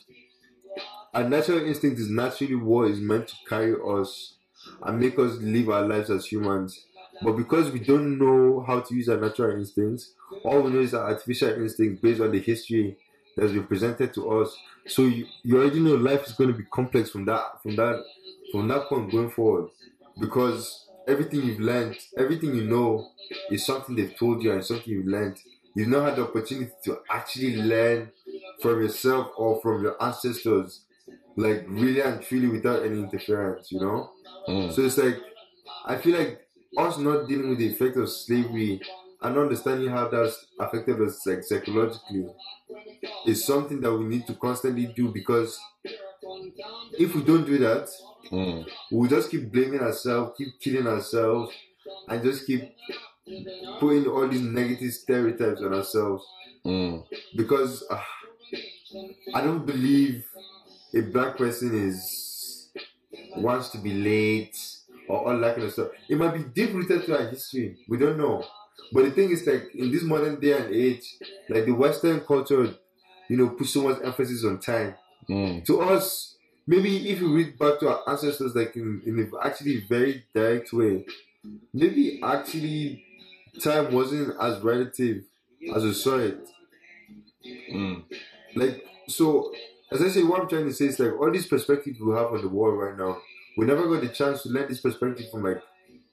[1.18, 4.36] our natural instinct is naturally what is meant to carry us
[4.84, 6.86] and make us live our lives as humans.
[7.24, 10.14] But because we don't know how to use our natural instincts,
[10.44, 12.98] all we know is our artificial instinct based on the history
[13.36, 14.56] that's been presented to us.
[14.86, 18.04] So you, you already know life is going to be complex from that from that
[18.52, 19.72] from that point going forward.
[20.20, 23.10] Because everything you've learned, everything you know
[23.50, 25.40] is something they've told you and something you've learned.
[25.74, 28.12] You've not had the opportunity to actually learn
[28.62, 30.82] from yourself or from your ancestors,
[31.38, 34.12] like really and truly without any interference, you know?
[34.50, 34.74] Mm.
[34.74, 35.18] So it's like,
[35.86, 36.42] I feel like
[36.78, 38.82] us not dealing with the effect of slavery
[39.22, 42.28] and understanding how that's affected us like psychologically
[43.26, 45.60] is something that we need to constantly do because
[46.98, 47.90] if we don't do that,
[48.32, 48.68] Mm.
[48.92, 51.56] we'll just keep blaming ourselves, keep killing ourselves,
[52.10, 52.62] and just keep
[53.80, 56.26] putting all these negative stereotypes on ourselves.
[56.66, 57.06] Mm.
[57.36, 58.06] Because ah,
[59.34, 60.26] I don't believe
[60.94, 62.70] a black person is
[63.36, 64.58] wants to be late
[65.08, 65.90] or all that kind of stuff.
[66.10, 67.78] It might be deep rooted to our history.
[67.88, 68.44] We don't know.
[68.92, 71.16] But the thing is, like in this modern day and age,
[71.50, 72.76] like the Western culture,
[73.28, 74.96] you know, puts so much emphasis on time.
[75.30, 75.66] Mm.
[75.66, 76.36] To us,
[76.66, 80.72] maybe if you read back to our ancestors, like in, in a actually very direct
[80.72, 81.06] way,
[81.74, 83.04] maybe actually
[83.62, 85.24] time wasn't as relative
[85.76, 86.48] as we saw it.
[87.46, 88.04] Mm.
[88.56, 89.54] Like, so
[89.92, 92.50] essentially, what I'm trying to say is like all these perspectives we have on the
[92.50, 93.18] world right now,
[93.58, 95.62] we never got the chance to learn this perspective from like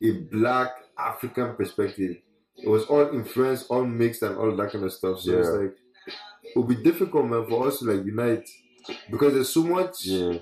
[0.02, 2.16] a black African perspective.
[2.56, 5.20] It was all influenced, all mixed, and all that kind of stuff.
[5.20, 5.76] So it's like
[6.44, 8.48] it would be difficult, man, for us to like unite
[9.10, 10.38] because there's so much, Yeah.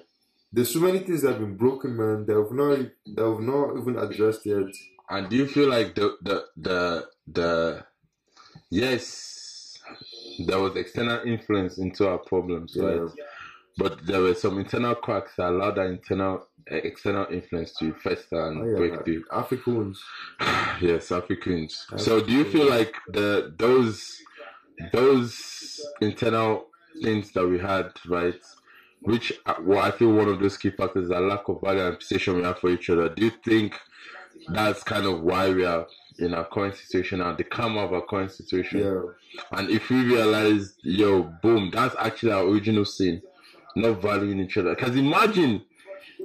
[0.53, 2.27] there's so many things that have been broken, man.
[2.27, 2.79] That have not,
[3.17, 4.67] that have not even addressed yet.
[5.09, 7.85] And do you feel like the the the the
[8.71, 9.05] yes,
[10.47, 12.85] there was external influence into our problems, Yeah.
[12.85, 13.11] right?
[13.79, 18.47] But there were some internal cracks that allowed that internal uh, external influence to fester
[18.49, 19.25] and Oh, yeah, break through.
[19.33, 20.03] Africans.
[20.81, 21.87] Yes, Africans.
[21.97, 24.21] So do you feel like the those
[24.93, 26.67] those internal
[27.03, 28.41] things that we had, right?
[29.01, 31.81] Which uh, well, I feel one of those key factors is a lack of value
[31.81, 33.09] and appreciation we have for each other.
[33.09, 33.79] Do you think
[34.53, 35.87] that's kind of why we are
[36.19, 38.81] in our current situation and the karma of our current situation?
[38.81, 39.03] Yeah.
[39.59, 43.23] And if we realize, yo, boom, that's actually our original sin,
[43.77, 44.75] not valuing each other.
[44.75, 45.63] Because imagine,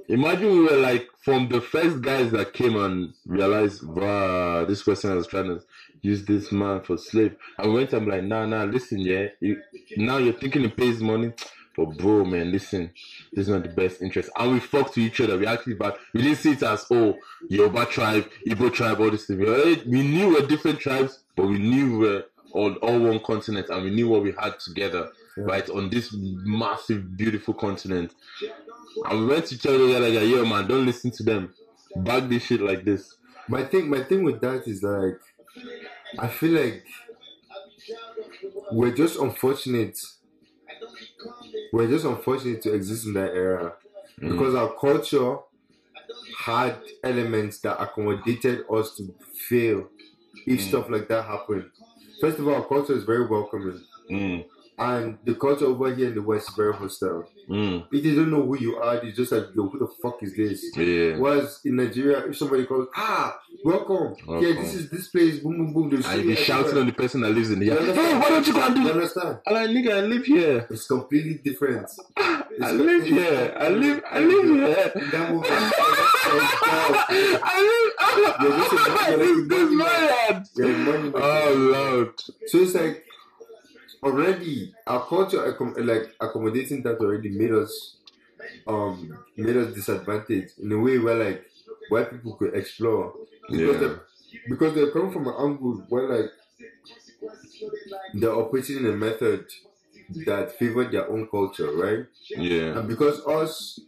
[0.07, 5.15] imagine we were like from the first guys that came and realized, wow, this person
[5.15, 5.61] was trying to
[6.01, 7.35] use this man for slave.
[7.57, 9.61] And we went and like, nah, nah, listen, yeah, you,
[9.97, 11.33] now you're thinking he pays money.
[11.77, 12.91] But bro, man, listen,
[13.31, 14.31] this is not the best interest.
[14.37, 15.37] And we fuck to each other.
[15.37, 17.15] We actually, but we didn't see it as, oh,
[17.49, 19.37] Yoruba tribe, Igbo tribe, all this thing.
[19.39, 22.23] We, we knew we're different tribes, but we knew we we're
[22.53, 25.43] on all one continent and we knew what we had together, Yeah.
[25.43, 28.13] right, on this massive, beautiful continent.
[29.05, 31.53] And we went to tell the other guy, yo, man, don't listen to them.
[31.97, 33.15] Back this shit like this.
[33.47, 35.19] My thing, my thing with that is like,
[36.17, 36.83] I feel like
[38.71, 39.97] we're just unfortunate.
[41.71, 43.77] We're just unfortunate to exist in that era
[44.21, 44.29] Mm.
[44.29, 45.37] because our culture
[46.31, 49.15] had elements that accommodated us to
[49.49, 49.89] fail
[50.45, 50.67] if Mm.
[50.67, 51.71] stuff like that happened.
[52.19, 54.43] First of all, our culture is very welcoming, Mm,
[54.77, 57.27] and the culture over here in the West is very hostile.
[57.49, 60.21] mm, If they don't know who you are, they just like, yo, who the fuck
[60.21, 60.63] is this?
[60.77, 61.17] yeah.
[61.17, 65.73] Whereas in Nigeria, if somebody calls, ah, welcome, yeah, this is this place, boom, boom,
[65.73, 67.75] boom, they'll be shouting on the person that lives in here.
[67.79, 68.93] Hey, why don't you go and do that?
[68.93, 69.39] understand?
[69.47, 70.67] I'm like, nigga, I live here.
[70.69, 71.89] It's completely different.
[72.17, 73.55] I live here.
[73.59, 74.03] I live.
[74.11, 74.91] I live here.
[75.11, 75.51] That movie, I
[77.61, 77.93] live.
[78.41, 78.75] You're just a-
[79.17, 80.45] this you're this like- man.
[80.55, 82.13] yeah, money, Oh lord.
[82.47, 83.05] So it's like
[84.03, 85.43] already our culture
[85.79, 87.97] like accommodating that already made us
[88.67, 91.45] um made us disadvantaged in a way where like
[91.89, 93.15] white people could explore
[93.51, 93.79] because Yeah.
[93.79, 94.01] they're,
[94.47, 96.31] because they're coming from an angle where like
[98.13, 99.45] they're operating in a method
[100.25, 102.05] that favored their own culture, right?
[102.35, 102.79] Yeah.
[102.79, 103.85] And because us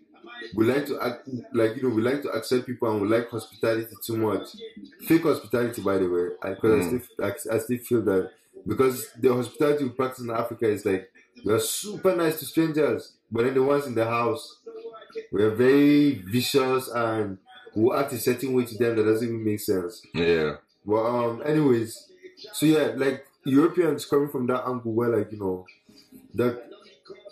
[0.54, 3.30] we like to act like you know we like to accept people and we like
[3.30, 4.48] hospitality too much
[5.02, 7.02] fake hospitality by the way because I, Mm.
[7.02, 8.32] still I, I still feel that
[8.68, 11.12] because the hospitality we practice in africa is like
[11.46, 14.60] we are super nice to strangers but then the ones in the house
[15.32, 17.38] we are very vicious and
[17.76, 20.56] we act a certain way to them that doesn't even make sense Yeah.
[20.86, 22.12] well um anyways
[22.54, 25.66] so yeah like europeans coming from that angle where like you know
[26.34, 26.62] that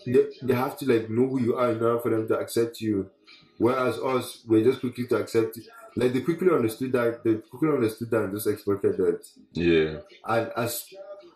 [0.06, 2.80] they, they have to like know who you are in order for them to accept
[2.82, 3.10] you
[3.58, 5.66] whereas us we're just quickly to accept it
[5.96, 10.00] like they quickly understood that they quickly understood that and just exploited that Yeah.
[10.26, 10.88] and as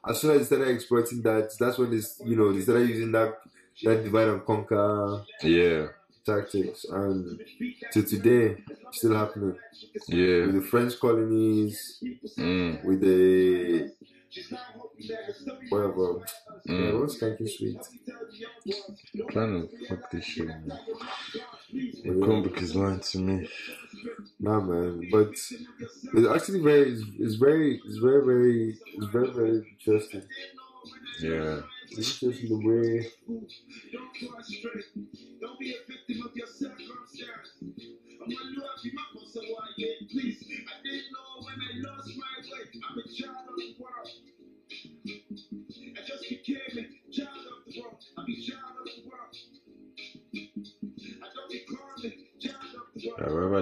[0.08, 3.12] as soon as they started exploiting that that's when this you know they started using
[3.12, 3.38] that
[3.84, 5.88] that divide and conquer Yeah.
[6.26, 7.39] tactics and
[7.91, 8.58] to today
[8.91, 9.58] still happening
[10.08, 10.45] Yeah.
[10.45, 12.02] with the french colonies
[12.38, 12.84] Mm.
[12.86, 13.91] with the
[15.70, 16.22] whatever
[16.66, 16.99] yeah, Mm.
[17.02, 17.78] what's skanky sweet
[19.30, 20.47] Trying to fuck this shit.
[20.47, 20.72] Man.
[21.34, 21.91] Yeah.
[22.06, 23.49] The comic is lying to me.
[24.44, 29.78] Nah, man, but it's actually very, it's, it's very, it's very, very, it's very, very
[29.86, 30.24] interesting.
[31.22, 31.62] Yeah.
[31.92, 33.08] It's interesting the way.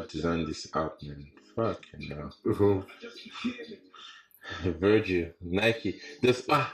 [0.09, 1.27] Designed this app, man.
[1.55, 2.85] Fucking hell.
[4.65, 6.73] Virgil, Nike, this ah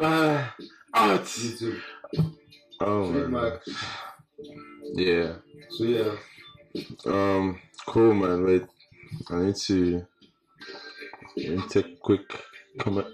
[0.00, 0.54] ah
[0.92, 1.22] art.
[1.22, 1.80] YouTube.
[2.80, 3.58] Oh man.
[4.94, 5.34] Yeah.
[5.70, 6.12] So yeah.
[7.06, 7.60] Um.
[7.86, 8.44] Cool, man.
[8.44, 8.64] Wait.
[9.30, 10.06] I need to.
[11.36, 12.28] Let me take a quick
[12.78, 13.06] comment.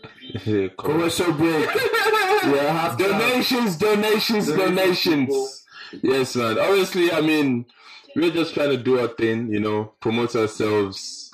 [0.44, 0.68] Yeah.
[0.78, 1.68] Commercial break.
[1.74, 5.64] yeah, half Donations, donations, Donations, donations.
[6.02, 6.58] Yes, man.
[6.58, 7.66] Obviously, I mean,
[8.16, 11.30] we're just trying to do our thing, you know, promote ourselves,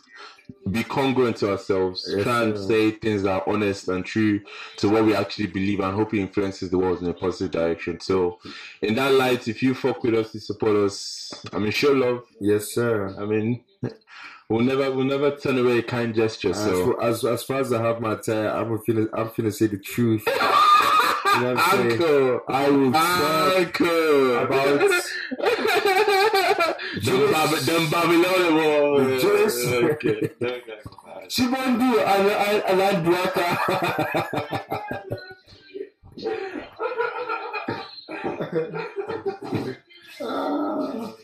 [0.70, 2.66] be congruent to ourselves, Yes, try and sir.
[2.66, 4.40] say things that are honest and true
[4.78, 8.00] to what we actually believe, and hope it influences the world in a positive direction.
[8.00, 8.38] So,
[8.82, 11.32] in that light, if you fuck with us, you support us.
[11.52, 12.24] I mean, show love.
[12.40, 13.14] Yes, sir.
[13.20, 13.64] I mean,
[14.48, 16.50] we'll never, we'll never turn away a kind gesture.
[16.50, 19.52] As, So, for, as as far as I have my time, I'm feeling I'm feeling
[19.52, 20.24] say the truth.
[21.34, 21.92] You know what I'm saying?
[22.02, 23.80] Uncle, I will talk
[24.48, 25.02] about
[27.04, 28.54] them, Bab- them Babylonian
[28.94, 29.22] ones.
[29.22, 30.20] Just- Okay.
[31.28, 33.48] Chibandu and and and Duaka.
[40.20, 41.14] Ah.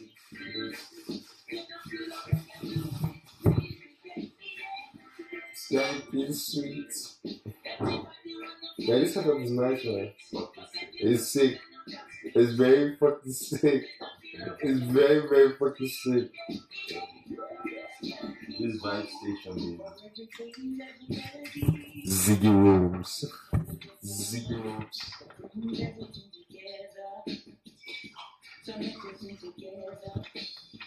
[5.55, 6.93] Sky feels sweet.
[8.79, 10.13] Yeah, this setup is nice, man.
[11.01, 11.59] It's sick.
[12.25, 13.85] It's very fucking sick.
[14.61, 16.31] It's very, very fucking sick.
[18.03, 19.81] This vibe station,
[22.07, 23.25] Ziggy Rooms.
[24.05, 25.01] Ziggy Rooms.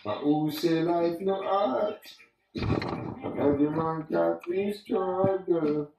[0.03, 1.99] But who say life no art?
[2.55, 5.91] Every man got me struggle.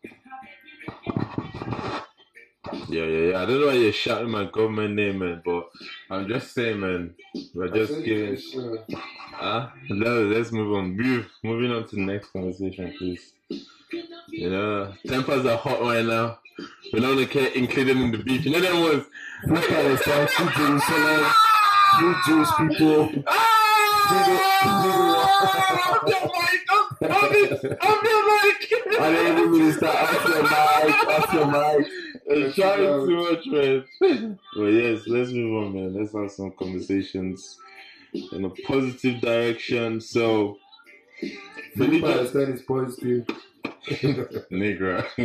[2.88, 3.42] Yeah, yeah, yeah.
[3.42, 5.68] I don't know why you're shouting my government name, man, but
[6.10, 7.14] I'm just saying, man.
[7.54, 8.38] We're just giving.
[9.34, 10.96] Ah, no, let's move on.
[10.96, 13.32] Move, moving on to the next conversation, please.
[14.28, 16.38] You know, tempers are hot right now.
[16.92, 18.44] We don't want including in the beef.
[18.44, 19.04] You know them ones.
[19.46, 20.34] Look at us.
[20.36, 21.32] Two Jerusalem.
[21.98, 23.24] Two Jewish people.
[23.26, 23.58] Ah!
[24.10, 26.72] Off your mic!
[26.72, 28.57] Off off it!
[28.99, 29.28] Off your mic!
[29.28, 31.86] And every minister, off your mic, off your mic.
[32.28, 34.38] You're shouting too much, man.
[34.57, 35.94] Well, yes, let's move on, man.
[35.94, 37.59] Let's have some conversations
[38.32, 40.01] in a positive direction.
[40.01, 40.59] So,
[41.76, 43.26] Philip Palestine is positive.
[43.88, 45.07] nigga,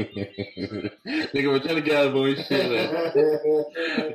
[1.05, 2.93] nigga, we're trying to get out of own shit, man.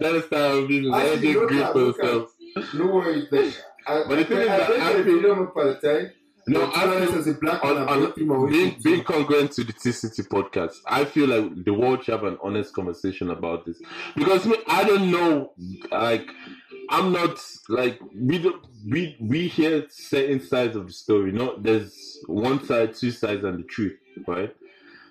[0.00, 0.94] That is how business.
[0.94, 2.32] Actually, Everything good for themselves.
[2.74, 3.54] no worries, like,
[3.86, 6.12] I, But the thing I, is I, think I if feel- you don't know Palestine,
[6.49, 9.05] No, to I honest, feel as a black on, on making my way being, being
[9.05, 13.30] congruent to the TCT podcast, I feel like the world should have an honest conversation
[13.30, 13.80] about this
[14.16, 15.53] because me, I don't know,
[15.90, 16.28] like
[16.90, 17.38] I'm not
[17.68, 21.32] like we don't we we hear certain sides of the story.
[21.32, 24.55] No, there's one side, two sides, and the truth, right?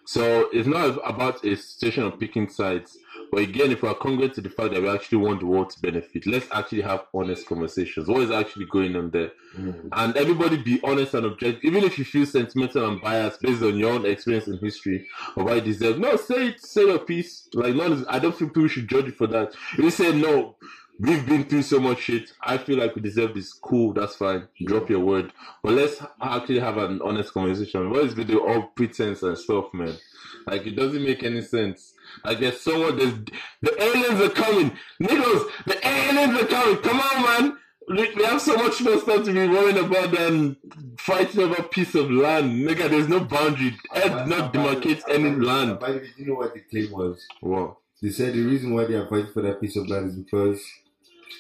[0.05, 2.97] So it's not about a situation of picking sides.
[3.31, 5.81] But again, if we're congruent to the fact that we actually want the world to
[5.81, 8.07] benefit, let's actually have honest conversations.
[8.07, 9.31] What is actually going on there?
[9.57, 9.89] Mm.
[9.91, 11.63] and everybody be honest and objective.
[11.63, 15.45] Even if you feel sentimental and biased based on your own experience in history or
[15.45, 17.47] why you deserve, no, say it, say your piece.
[17.53, 19.53] Like, no, I don't think people should judge you for that.
[19.73, 20.55] If you say no,
[20.99, 22.31] we've been through so much shit.
[22.41, 23.53] I feel like we deserve this.
[23.53, 24.47] Cool, that's fine.
[24.65, 25.31] Drop your word,
[25.63, 27.89] but let's actually have an honest conversation.
[27.89, 29.97] What is with the all pretense and stuff, man?
[30.45, 31.93] Like, it doesn't make any sense.
[32.23, 33.13] Like there's someone, there's
[33.61, 34.71] the aliens are coming,
[35.01, 35.49] niggas.
[35.65, 36.77] The aliens are coming.
[36.77, 37.57] Come on, man.
[37.89, 40.57] We, have so much more stuff to be worrying about than
[40.99, 42.89] fighting over a piece of land, nigga.
[42.89, 43.77] There's no boundary.
[43.95, 45.79] Earth not demarcates any land.
[45.79, 47.25] By the way, you know what the claim was?
[47.41, 47.77] Wow.
[48.01, 50.61] They said the reason why they are fighting for that piece of land is because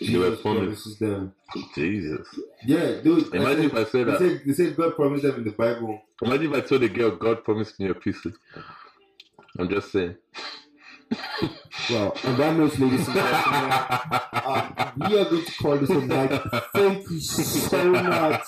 [0.01, 0.99] They were promised.
[0.99, 1.33] them.
[1.75, 2.27] Jesus.
[2.65, 3.33] Yeah, dude.
[3.33, 4.19] I Imagine said- if I said they that.
[4.19, 6.01] said, they said God promised them in the Bible.
[6.21, 8.25] Imagine if I told a girl, God promised me a piece.
[9.57, 10.15] I'm just saying.
[11.89, 16.01] Well, on that note, ladies and gentlemen, uh, we are going to call this a
[16.01, 16.41] night.
[16.73, 18.43] Thank you so much.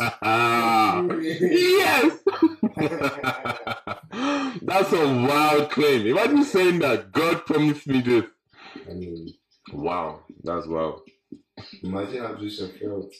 [1.40, 2.20] yes!
[4.62, 6.08] That's a wild claim.
[6.08, 8.26] Imagine saying that God promised me this.
[8.90, 9.34] I mean,
[9.72, 11.02] Wow, that's wild.
[11.84, 13.14] Imagine how Joseph felt.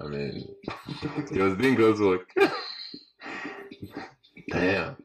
[0.00, 0.48] I mean,
[1.32, 2.28] he was doing God's work.
[4.50, 4.96] Damn.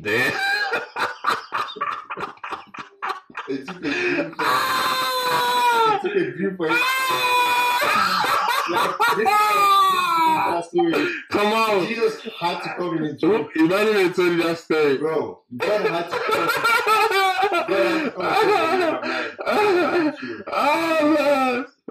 [0.00, 0.32] Damn.
[3.48, 6.02] It took a dream for it.
[6.02, 6.80] took a dream for it.
[8.70, 11.12] Like, this is story.
[11.30, 11.86] Come on.
[11.86, 13.48] Jesus had to come in a dream.
[13.56, 14.98] Imagine they told you that story.
[14.98, 17.08] Bro, God had to come.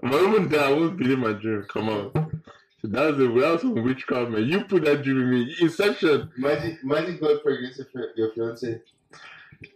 [0.01, 1.65] But even then, I won't believe my dream.
[1.69, 2.41] Come on.
[2.83, 4.45] That's a that's some witchcraft, man.
[4.45, 5.55] You put that dream in me.
[5.61, 6.31] Inception.
[6.37, 8.81] Imagine, imagine God pregnant your, your fiance.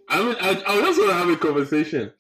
[0.09, 2.11] I mean, I, I just want to have a conversation.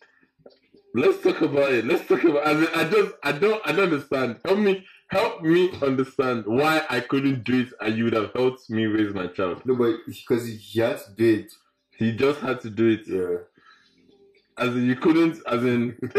[0.93, 1.85] Let's talk about it.
[1.85, 2.47] Let's talk about.
[2.47, 4.39] I, mean, I just, I don't, I don't understand.
[4.45, 8.69] Help me, help me understand why I couldn't do it, and you would have helped
[8.69, 9.65] me raise my child.
[9.65, 11.51] No, but because he had to do it.
[11.97, 13.07] He just had to do it.
[13.07, 13.37] Yeah.
[14.57, 15.37] As in, you couldn't.
[15.47, 15.97] As in,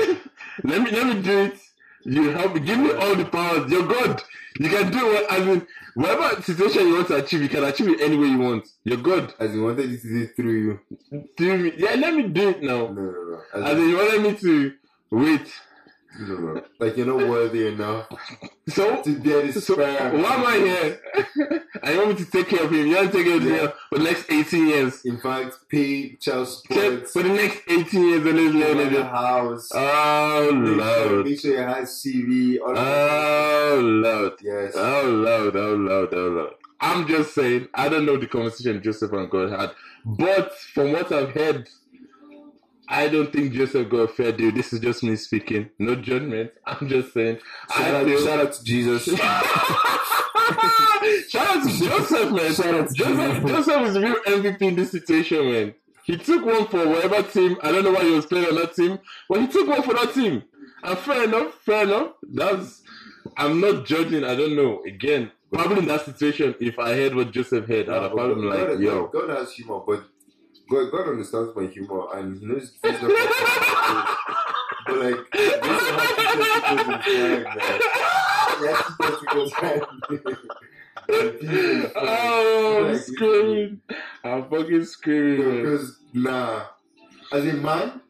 [0.64, 1.58] let me, let me do it.
[2.04, 2.60] You help me.
[2.60, 3.70] Give me all the powers.
[3.70, 4.22] You're God.
[4.60, 5.32] You can do what.
[5.32, 8.38] I mean, whatever situation you want to achieve, you can achieve it any way you
[8.38, 8.68] want.
[8.84, 9.34] You're God.
[9.40, 11.24] As wanted you to do it through you.
[11.36, 11.72] Do me.
[11.76, 12.86] Yeah, let me do it now.
[12.86, 13.40] No, no, no.
[13.54, 14.72] As, As in, you wanted me to
[15.10, 15.52] wait.
[16.20, 16.62] No.
[16.80, 18.06] Like you're not worthy enough
[18.68, 21.00] So, to bear the so why am I here?
[21.82, 22.86] I want me to take care of him?
[22.88, 25.04] You want to take care of him for the next 18 years?
[25.04, 27.08] In fact, pay child support.
[27.08, 29.70] For the next 18 years, and run let the house.
[29.72, 31.26] Oh make, sure, Lord.
[31.26, 32.58] make sure you have CV.
[32.60, 32.74] All.
[32.76, 34.32] Oh Lord.
[34.42, 34.72] yes.
[34.76, 36.50] Oh Lord, oh Lord, oh Lord.
[36.80, 39.70] I'm just saying, I don't know the conversation Joseph and God had,
[40.04, 41.68] but from what I've heard,
[42.88, 44.52] I don't think Joseph got a fair deal.
[44.52, 46.52] This is just me speaking, no judgment.
[46.66, 47.38] I'm just saying.
[47.70, 48.24] shout, I out, feel.
[48.24, 49.04] shout out to Jesus.
[51.28, 52.54] Shout out to Joseph, man.
[52.54, 53.50] Shout out to Joseph, Jesus.
[53.66, 55.74] Joseph is the real MVP in this situation, man.
[56.04, 57.56] He took one for whatever team.
[57.62, 59.94] I don't know why he was playing on that team, but he took one for
[59.94, 60.44] that team.
[60.84, 62.12] And fair enough, fair enough.
[62.22, 62.82] That's.
[63.36, 64.22] I'm not judging.
[64.22, 64.84] I don't know.
[64.86, 68.50] Again, probably in that situation, if I heard what Joseph heard, I'd have probably been
[68.50, 70.04] like, God, "Yo, God has humor, but
[70.68, 73.14] God, God understands my humor, and He knows not possible.
[74.86, 76.98] But like, this is how people
[79.62, 79.80] man.
[81.96, 83.80] oh, I'm Like, screaming!
[84.24, 85.62] I'm fucking screaming.
[85.62, 86.64] Because nah,
[87.32, 88.00] as a man,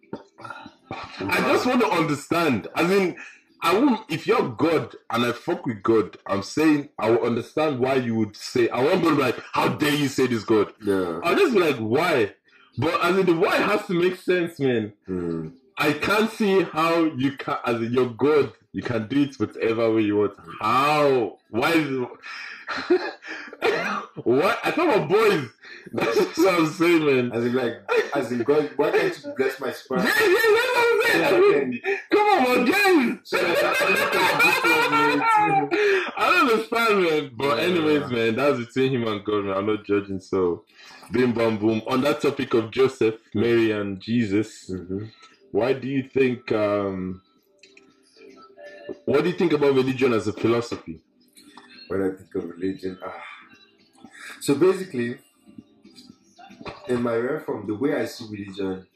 [0.91, 2.69] I just want to understand.
[2.77, 3.17] As in,
[3.63, 4.01] I won't.
[4.11, 8.15] If you're God and I fuck with God, I'm saying I will understand why you
[8.17, 8.69] would say.
[8.69, 10.73] I won't be like, how dare you say this God?
[10.85, 11.21] yeah.
[11.23, 12.35] I'll just be like, why?
[12.79, 14.93] But as in, the why has to make sense, man.
[15.07, 15.49] Hmm.
[15.79, 17.59] I can't see how you can.
[17.65, 20.35] As in, you're God, you can do it whatever way you want.
[20.61, 21.39] How?
[21.51, 22.09] Why is it?
[24.25, 24.59] what?
[24.65, 25.49] I thought about boys.
[25.93, 27.33] That's what I'm saying, man.
[27.33, 27.83] As in like,
[28.15, 29.99] as in God, why can't you bless my sperm?
[30.05, 31.25] Yeah, yeah, that's what I'm saying.
[31.27, 31.83] I mean,
[32.13, 33.31] come on, man, James.
[36.17, 37.31] I don't understand, man.
[37.37, 37.65] But Yeah.
[37.65, 39.57] anyways, man, that's between him and God, man.
[39.57, 40.21] I'm not judging.
[40.21, 40.65] So,
[41.13, 41.83] bim bam boom.
[41.89, 45.11] On that topic of Joseph, Mary, and Jesus, Mhm.
[45.53, 46.53] why do you think?
[46.53, 47.23] um
[49.07, 51.01] What do you think about religion as a philosophy?
[51.89, 52.99] when I think of religion.
[53.05, 53.23] Ah.
[54.41, 55.19] So basically,
[56.89, 58.87] in my reform, the way I see religion,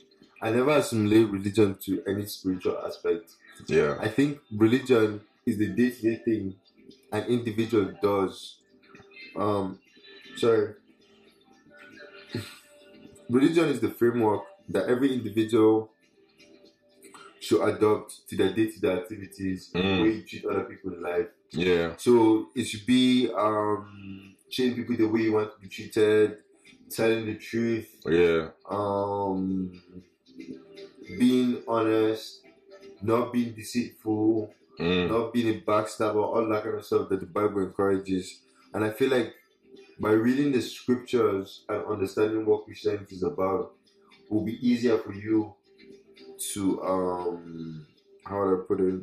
[0.43, 3.33] I never assimilate religion to any spiritual aspect.
[3.67, 3.97] Yeah.
[4.01, 6.55] I think religion is the day to day thing
[7.13, 8.57] an individual does.
[9.37, 9.79] Um,
[10.37, 10.75] sorry.
[13.29, 15.91] religion is the framework that every individual
[17.41, 20.03] should adopt to their day to day activities, the Mm.
[20.03, 21.27] way you treat other people in life.
[21.53, 21.95] Yeah.
[21.97, 26.39] So it should be um, treating people the way you want to be treated,
[26.91, 28.51] telling the truth, Yeah.
[28.69, 29.83] um,
[31.19, 32.43] being honest,
[33.03, 35.09] not being deceitful, Mm.
[35.09, 38.41] not being a backstabber, all that kind of stuff that the Bible encourages.
[38.73, 39.35] And I feel like
[39.99, 43.75] by reading the scriptures and understanding what Christianity is about,
[44.29, 45.55] will be easier for you
[46.55, 47.87] to um
[48.25, 48.95] how do I put it?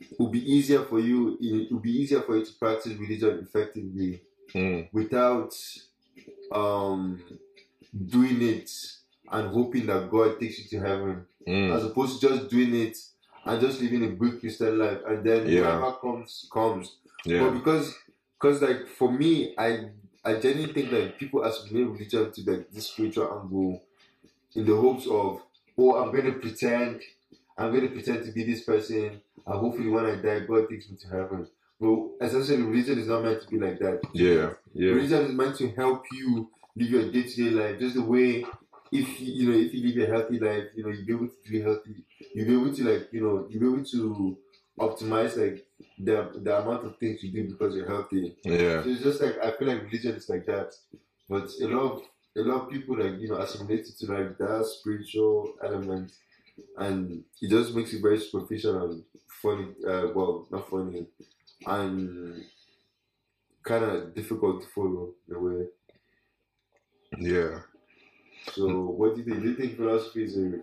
[0.00, 1.38] It will be easier for you.
[1.40, 4.22] It will be easier for you to practice religion effectively
[4.54, 4.88] Mm.
[4.92, 5.54] without
[6.52, 7.22] um
[8.06, 8.70] doing it
[9.30, 11.74] and hoping that God takes you to heaven Mm.
[11.74, 12.96] as opposed to just doing it
[13.46, 15.78] and just living a good Christian life and then Yeah.
[15.78, 16.96] whatever comes comes.
[17.24, 17.94] But because
[18.38, 19.88] because like for me I
[20.24, 23.82] I genuinely think that people assimilate religion to like this spiritual angle
[24.54, 25.40] in the hopes of
[25.78, 27.00] oh I'm gonna pretend
[27.56, 30.96] I'm gonna pretend to be this person and hopefully when I die God takes me
[30.98, 31.48] to heaven.
[31.80, 34.00] But essentially religion is not meant to be like that.
[34.12, 34.54] Yeah.
[34.74, 34.92] Yeah.
[34.92, 38.44] Religion is meant to help you live your day to day life, just the way
[38.90, 41.28] if you, you know if you live a healthy life, you know you'll be able
[41.28, 42.04] to be healthy.
[42.34, 44.38] You'll be able to like you know you'll be able to
[44.80, 45.66] optimize like
[45.98, 48.36] the the amount of things you do because you're healthy.
[48.44, 48.82] Yeah.
[48.82, 50.72] So it's just like I feel like religion is like that,
[51.28, 52.02] but a lot of
[52.36, 56.12] a lot of people like you know assimilated to like that spiritual element,
[56.78, 59.02] and it just makes it very superficial and
[59.42, 59.68] funny.
[59.86, 61.06] Uh, well, not funny,
[61.66, 62.44] and
[63.64, 65.66] kind of difficult to follow in a way.
[67.18, 67.60] Yeah.
[68.52, 69.42] So, what do you think?
[69.42, 70.60] Do you think philosophy is a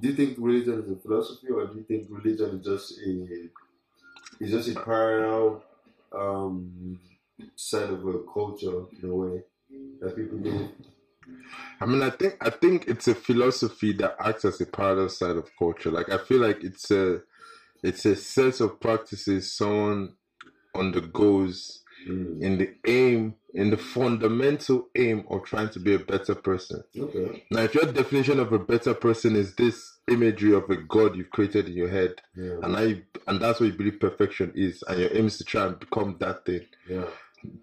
[0.00, 3.48] do you think religion is a philosophy, or do you think religion is just a
[4.40, 5.64] is just a parallel
[6.12, 7.00] um,
[7.56, 9.42] side of a culture in a way
[10.00, 10.70] that people live?
[11.80, 15.36] I mean, I think I think it's a philosophy that acts as a parallel side
[15.36, 15.90] of culture.
[15.90, 17.22] Like I feel like it's a
[17.82, 20.14] it's a set of practices someone
[20.74, 22.40] undergoes Mm.
[22.40, 26.82] in the aim, in the fundamental aim of trying to be a better person.
[26.96, 27.44] Okay.
[27.50, 31.30] Now, if your definition of a better person is this imagery of a God you've
[31.30, 32.60] created in your head, Yeah.
[32.62, 35.66] and I and that's what you believe perfection is, and your aim is to try
[35.66, 37.04] and become that thing, Yeah.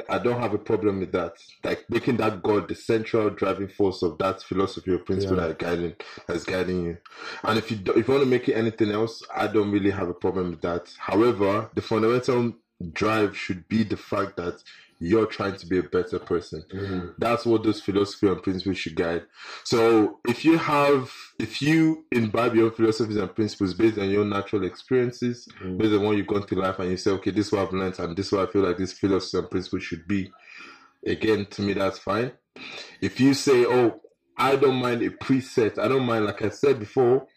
[0.09, 1.33] I don't have a problem with that.
[1.63, 5.47] Like making that God the central driving force of that philosophy or principle Yeah.
[5.47, 5.95] that guiding
[6.27, 6.97] that's guiding you.
[7.43, 9.91] And if you do, if you want to make it anything else, I don't really
[9.91, 10.93] have a problem with that.
[10.97, 12.53] However, the fundamental
[12.93, 14.61] drive should be the fact that
[14.99, 16.63] you're trying to be a better person.
[16.73, 17.15] Mm.
[17.17, 19.23] That's what those philosophy and principles should guide.
[19.65, 24.63] So if you have, if you imbibe your philosophies and principles based on your natural
[24.65, 25.77] experiences, Mm.
[25.77, 27.73] based on what you've gone through life, and you say, okay, this is what I've
[27.73, 30.31] learned, and this is what I feel like this philosophy and principles should be.
[31.05, 32.31] Again, to me, that's fine.
[33.01, 33.99] If you say, oh,
[34.37, 37.27] I don't mind a preset, I don't mind, like I said before,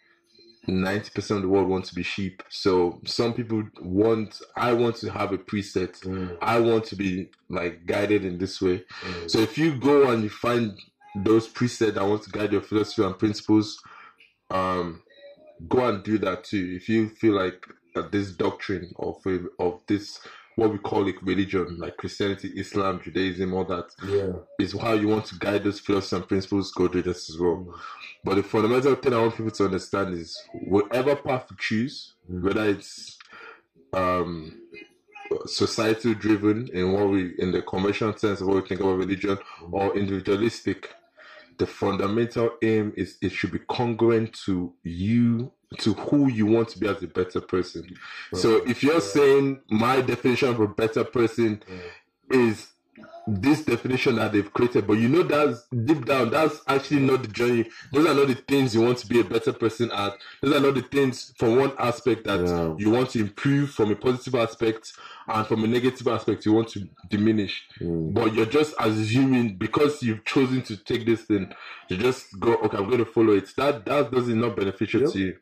[0.69, 2.43] 90% of the world wants to be sheep.
[2.51, 5.99] So some people want, I want to have a preset.
[6.01, 6.37] Mm.
[6.43, 8.85] I want to be like guided in this way.
[9.03, 9.31] Mm.
[9.31, 10.79] So if you go and you find
[11.16, 13.83] those presets that want to guide your philosophy and principles,
[14.51, 15.03] um,
[15.69, 16.75] go and do that too.
[16.77, 19.25] If you feel like that this doctrine of
[19.59, 20.21] of this
[20.59, 24.32] what we call it religion, like Christianity, Islam, Judaism, all that, Yeah.
[24.59, 27.59] is how you want to guide those philosophies and principles, go do this as well.
[27.59, 27.74] Mm.
[28.24, 32.42] But the fundamental thing I want people to understand is whatever path you choose, Mm.
[32.42, 33.18] whether it's
[33.92, 34.32] um
[35.46, 39.38] societal driven in what we in the conventional sense of what we think about religion
[39.70, 40.94] or individualistic,
[41.59, 46.79] the fundamental aim is it should be congruent to you to who you want to
[46.79, 47.95] be as a better person.
[48.33, 51.62] So if you're saying my definition of a better person
[52.31, 52.69] is
[53.26, 57.28] this definition that they've created, but you know that's deep down, that's actually not the
[57.28, 57.66] journey.
[57.92, 60.14] Those are not the things you want to be a better person at.
[60.40, 62.74] Those are not the things from one aspect that Yeah.
[62.78, 64.92] you want to improve from a positive aspect
[65.26, 67.64] and from a negative aspect you want to diminish.
[67.80, 68.14] Mm.
[68.14, 71.53] But you're just assuming because you've chosen to take this thing,
[71.90, 73.51] you just go, okay, I'm going to follow it.
[73.57, 75.12] That that doesn't not beneficial Yep.
[75.12, 75.36] to you.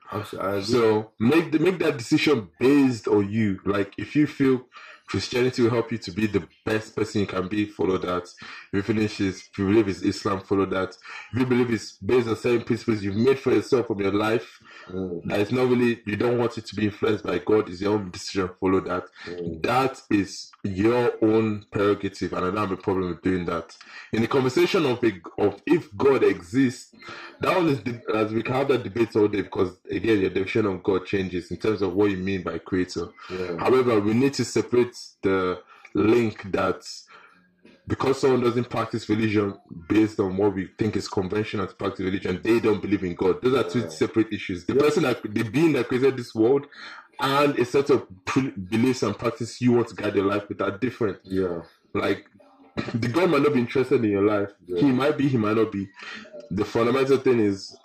[0.63, 3.61] So make the, make that decision based on you.
[3.65, 4.63] Like if you feel
[5.07, 8.25] Christianity will help you to be the best person you can be, follow that.
[8.25, 10.97] If you finish is if you believe it's Islam, follow that.
[11.33, 14.61] If you believe it's based on certain principles you've made for yourself from your life,
[14.91, 15.23] Mm.
[15.33, 18.11] it's not really you don't want it to be influenced by God, it's your own
[18.11, 19.05] decision, follow that.
[19.27, 19.63] Mm.
[19.63, 23.77] That is your own prerogative, and I don't have a problem with doing that.
[24.13, 26.95] In the conversation of a, of if God exists,
[27.41, 27.81] that one is
[28.15, 31.51] as we can have that debate all day because again your definition of God changes
[31.51, 33.09] in terms of what you mean by creator.
[33.31, 33.59] Yeah.
[33.59, 35.61] However, we need to separate the
[35.95, 36.83] link that
[37.89, 39.55] because someone doesn't practice religion
[39.89, 43.41] based on what we think is conventional to practice religion, they don't believe in God.
[43.43, 43.89] Those are two Yeah.
[43.89, 44.65] separate issues.
[44.67, 44.81] The Yeah.
[44.81, 46.67] person that the being that created this world
[47.21, 50.77] and a set of beliefs and practice you want to guide your life with are
[50.77, 51.19] different.
[51.25, 51.63] Yeah.
[51.95, 52.29] Like
[52.93, 54.51] the God might not be interested in your life.
[54.67, 54.81] Yeah.
[54.81, 55.89] He might be, he might not be.
[56.51, 57.77] The fundamental thing is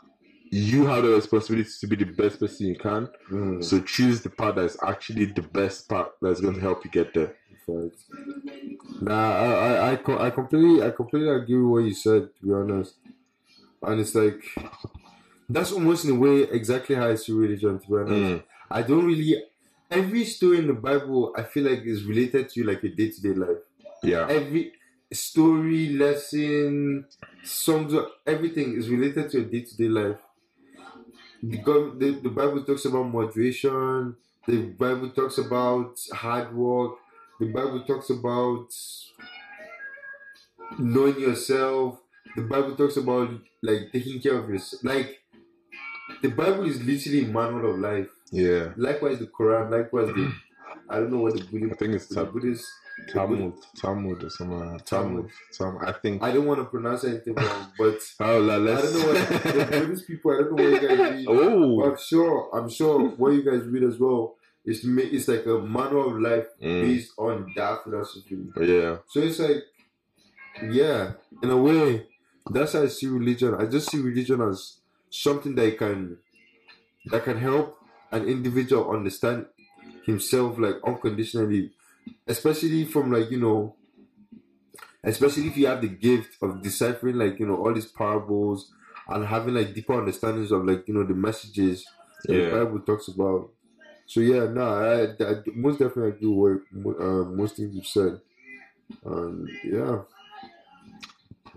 [0.51, 3.07] you have the responsibility to be the best person you can.
[3.31, 3.63] Mm.
[3.63, 6.91] So choose the part that is actually the best part that's going to help you
[6.91, 7.35] get there.
[7.65, 8.05] Facts.
[9.01, 12.29] Nah, I, I, I, I completely, I completely agree with what you said.
[12.35, 12.95] To be honest,
[13.83, 14.43] and it's like
[15.49, 17.79] that's almost in a way exactly how I see religion.
[17.79, 18.43] To be honest, Mm.
[18.69, 19.41] I don't really.
[19.89, 23.21] Every story in the Bible, I feel like is related to like your day to
[23.21, 23.63] day life.
[24.03, 24.25] Yeah.
[24.29, 24.71] Every
[25.11, 27.05] story, lesson,
[27.43, 27.93] songs,
[28.25, 30.19] everything is related to your day to day life.
[31.47, 34.15] Because the, the Bible talks about moderation.
[34.47, 36.93] The Bible talks about hard work.
[37.39, 38.67] The Bible talks about
[40.77, 41.99] knowing yourself.
[42.35, 43.29] The Bible talks about
[43.61, 44.83] like taking care of yourself.
[44.83, 45.19] Like
[46.21, 48.09] the Bible is literally a manual of life.
[48.31, 48.73] Yeah.
[48.77, 49.71] Likewise, the Quran.
[49.71, 50.33] Likewise, the
[50.89, 52.65] I don't know what the Buddhist I think it's The Buddhist.
[53.09, 54.79] Talmud, Talmud or something.
[54.85, 55.29] Talmud.
[55.57, 55.83] Talmud.
[55.83, 56.21] I think.
[56.23, 58.91] I don't want to pronounce anything wrong, but Oh, la, I let's.
[58.93, 60.31] don't know what the Buddhist people.
[60.31, 61.25] I don't know what you guys read.
[61.27, 61.83] Oh.
[61.83, 62.49] I'm sure.
[62.53, 64.35] I'm sure what you guys read as well
[64.65, 68.37] is ma- it's like a manual of life Mm, based on that philosophy.
[68.61, 68.97] yeah.
[69.09, 69.63] So it's like,
[70.69, 72.05] yeah, in a way,
[72.49, 73.55] that's how I see religion.
[73.55, 74.77] I just see religion as
[75.09, 76.17] something that can
[77.07, 77.77] that can help
[78.11, 79.47] an individual understand
[80.05, 81.71] himself like unconditionally,
[82.27, 83.75] especially from like you know
[85.03, 88.71] especially if you have the gift of deciphering like you know all these parables
[89.07, 91.85] and having like deeper understandings of like you know the messages
[92.25, 92.49] that Yeah.
[92.49, 93.51] the Bible talks about.
[94.05, 98.21] So yeah, no, I, I most definitely agree with mo- uh, most things you've said.
[99.05, 100.03] Um, yeah,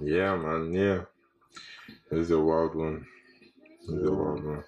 [0.01, 0.72] Yeah, man.
[0.72, 1.05] Yeah.
[2.11, 3.07] It's a wild one.
[3.82, 4.64] It's a wild one.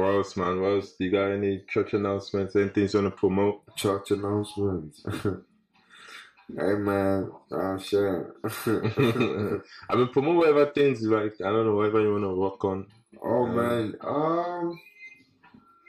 [0.00, 0.60] What else, man?
[0.60, 0.94] What else?
[0.98, 2.56] You got any church announcements?
[2.56, 3.76] Anything you want to promote?
[3.76, 5.04] church announcements.
[5.14, 8.34] hey man, uh, sure.
[8.44, 11.34] I mean, promote whatever things you like.
[11.40, 12.86] I don't know, whatever you want to work on.
[13.22, 13.52] Oh Yeah.
[13.52, 13.96] man.
[14.02, 14.80] Um.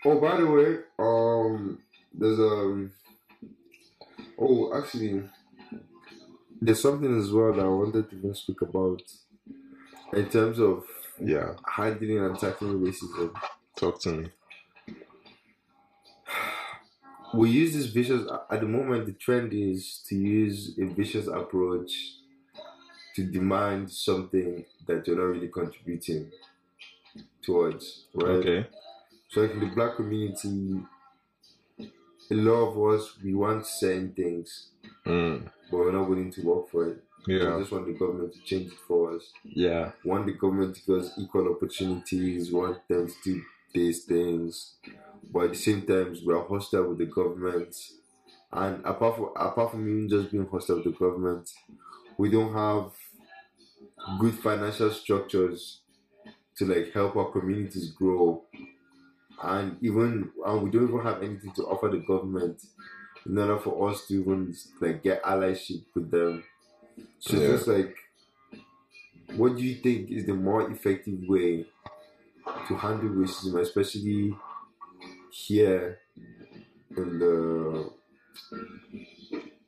[0.06, 1.80] Oh, by the way, um,
[2.14, 2.92] there's um.
[4.40, 5.24] Oh, actually,
[6.62, 9.02] there's something as well that I wanted to even speak about
[10.14, 10.86] in terms of
[11.20, 11.54] Yeah.
[11.68, 13.36] handling and tackling racism.
[13.82, 14.30] Talk to me.
[17.34, 18.30] We use this vicious.
[18.52, 21.92] At the moment, the trend is to use a vicious approach
[23.16, 26.32] to demand something that you're not really contributing
[27.42, 28.28] towards, right?
[28.46, 28.68] Okay.
[29.30, 30.82] So like in the black community,
[31.80, 34.68] a lot of us we want certain things,
[35.06, 35.50] Mm.
[35.72, 37.04] but we're not willing to work for it.
[37.28, 37.56] Yeah.
[37.56, 39.32] We just want the government to change it for us.
[39.44, 39.92] Yeah.
[40.06, 42.52] Want the government to give us equal opportunities.
[42.52, 43.42] Want them to do
[43.74, 44.76] these things,
[45.32, 47.76] but at the same time, we are hostile with the government.
[48.52, 51.52] And apart from apart from even just being hostile with the government,
[52.18, 52.94] we don't have
[54.20, 55.82] good financial structures
[56.58, 58.46] to like help our communities grow.
[59.44, 62.64] And even and we don't even have anything to offer the government
[63.26, 66.44] in order for us to even like get allyship with them.
[67.20, 67.44] So Yeah.
[67.44, 67.96] just like
[69.36, 71.66] what do you think is the more effective way
[72.68, 74.36] to handle racism, especially
[75.32, 76.00] here
[76.98, 77.92] in the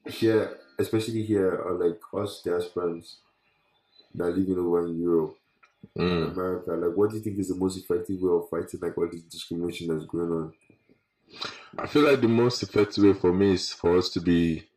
[0.10, 3.16] here, especially here, or like us diasporans
[4.16, 5.38] that live in over in Europe,
[5.98, 6.32] Mm.
[6.34, 6.72] America?
[6.72, 9.22] Like, what do you think is the most effective way of fighting like all this
[9.24, 10.54] discrimination that's going on?
[11.78, 14.68] I feel like the most effective way for me is for us to be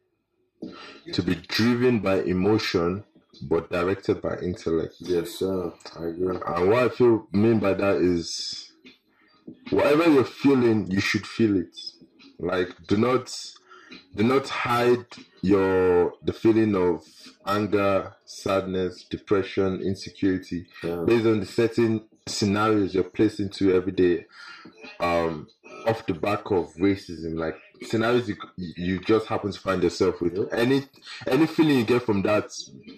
[1.13, 3.05] to be driven by emotion
[3.43, 4.95] but directed by intellect.
[5.01, 5.73] Yes, sir.
[5.99, 6.37] I agree.
[6.47, 8.73] And what I feel mean by that is
[9.71, 11.77] whatever you're feeling, you should feel it.
[12.39, 13.35] Like do not
[14.15, 15.07] do not hide
[15.43, 17.03] your the feeling of
[17.47, 21.05] anger, sadness, depression, insecurity Yeah.
[21.07, 24.27] based on the certain scenarios you're placed into every day
[24.99, 25.47] um
[25.87, 30.53] off the back of racism like scenarios you, you just happen to find yourself with.
[30.53, 30.85] Any
[31.27, 32.47] any feeling you get from that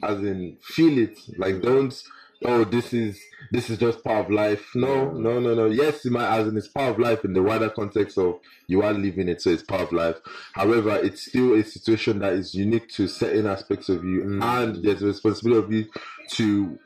[0.03, 1.18] as in feel it.
[1.37, 2.01] Like don't
[2.45, 3.20] oh this is
[3.51, 4.70] this is just part of life.
[4.74, 5.66] No no no no.
[5.66, 8.83] Yes it might as in it's part of life in the wider context of you
[8.83, 10.16] are living it so it's part of life.
[10.53, 14.43] However it's still a situation that is unique to certain aspects of you Mm.
[14.43, 15.87] and there's a responsibility of you
[16.33, 16.79] to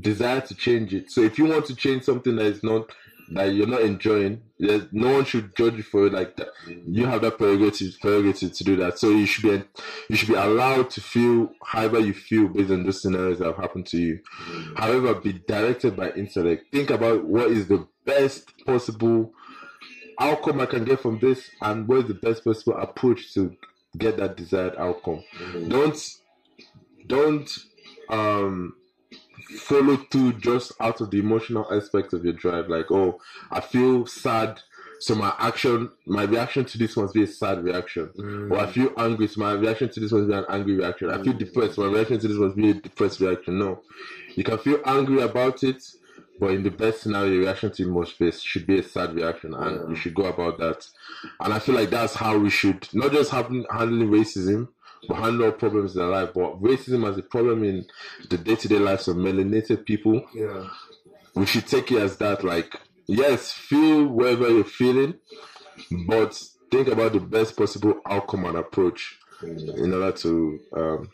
[0.00, 1.10] desire to change it.
[1.10, 2.90] So if you want to change something that is not
[3.30, 6.48] that you're not enjoying, there's, no one should judge you for it like that.
[6.66, 8.98] You have that prerogative prerogative to do that.
[8.98, 9.64] So you should be
[10.08, 13.56] you should be allowed to feel however you feel based on those scenarios that have
[13.56, 14.20] happened to you.
[14.76, 16.66] However, be directed by intellect.
[16.72, 19.32] Think about what is the best possible
[20.18, 23.56] outcome I can get from this, and what is the best possible approach to
[23.98, 25.24] get that desired outcome.
[25.68, 25.98] Don't
[27.06, 27.50] don't
[28.08, 28.74] um
[29.58, 32.68] follow through just out of the emotional aspect of your drive.
[32.68, 34.60] Like, oh, I feel sad,
[35.00, 38.10] so my action, my reaction to this must be a sad reaction.
[38.50, 38.72] Or I mm.
[38.72, 41.10] feel angry, so my reaction to this must be an angry reaction.
[41.10, 41.38] I feel mm.
[41.38, 43.58] depressed, so my reaction to this must be a depressed reaction.
[43.58, 43.80] No,
[44.34, 45.82] you can feel angry about it,
[46.38, 49.54] but in the best scenario, your reaction to must be should be a sad reaction,
[49.54, 49.88] and Yeah.
[49.88, 50.88] you should go about that.
[51.40, 54.68] And I feel like that's how we should not just happen handling racism,
[55.08, 56.30] but handle problems in our life.
[56.34, 57.84] But racism as a problem in
[58.30, 60.68] the day to day lives of melanated people, Yeah.
[61.34, 62.44] we should take it as that.
[62.44, 62.74] Like,
[63.06, 65.14] yes, feel whatever you're feeling,
[66.06, 66.40] but
[66.70, 71.10] think about the best possible outcome and approach in order to um,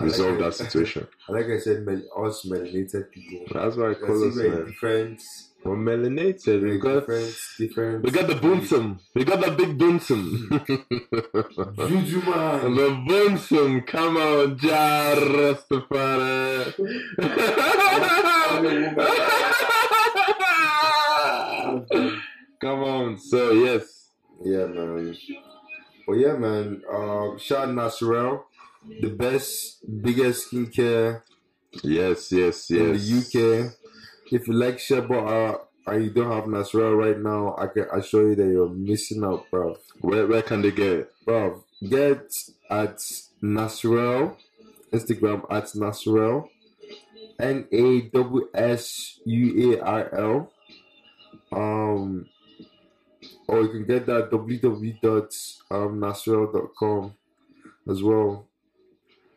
[0.00, 1.06] resolve that situation.
[1.28, 3.46] Like I said, mel- us melanated people.
[3.52, 4.66] That's why I I call us man.
[4.66, 5.22] different,
[5.64, 6.62] We're melanated.
[6.62, 8.04] We got different, different.
[8.04, 9.00] we got the boomsome.
[9.14, 10.48] We got the big boomsome.
[11.88, 12.74] Juju man.
[12.76, 13.80] the boomsome.
[13.82, 16.74] Come on, Jah Rastafari.
[22.60, 23.18] Come on.
[23.18, 24.10] So yes.
[24.44, 25.16] Yeah, man.
[26.06, 26.82] Well, yeah, man.
[26.92, 28.42] Um, Shad Nasrell,
[29.00, 31.22] the best, biggest skincare
[31.82, 32.70] Yes, yes, yes.
[32.70, 33.72] in the UK.
[34.34, 38.30] If you like shea butter and you don't have Nasrell right now, I can assure
[38.30, 39.76] you that you're missing out, bro.
[40.00, 41.12] Where where can they get it?
[41.24, 42.34] Bro, get
[42.68, 42.96] at
[43.40, 44.36] Nassural.
[44.92, 46.48] Instagram at Nassural.
[47.38, 50.50] N A W S U A R L.
[51.52, 52.26] Um,
[53.46, 57.14] or you can get that www.nassural.com
[57.88, 58.48] as well.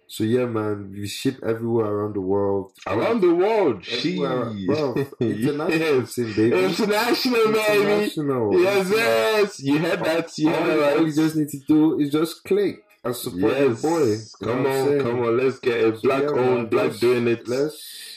[0.09, 2.71] So yeah, man, we ship everywhere around the world.
[2.87, 4.95] Around the world, Everywhere, bro.
[5.19, 6.15] International, yes.
[6.15, 6.63] thing, baby.
[6.63, 7.81] International, baby.
[7.81, 8.61] International.
[8.61, 9.59] Yes, yes.
[9.59, 10.37] You heard that.
[10.37, 11.07] You All, heard that all right.
[11.07, 13.81] you just need to do is just click and support your Yes.
[13.81, 13.99] boy.
[13.99, 15.37] You know Come on, come on.
[15.37, 17.47] Let's get a black Yeah, man, owned, black doing it.
[17.47, 17.75] Let's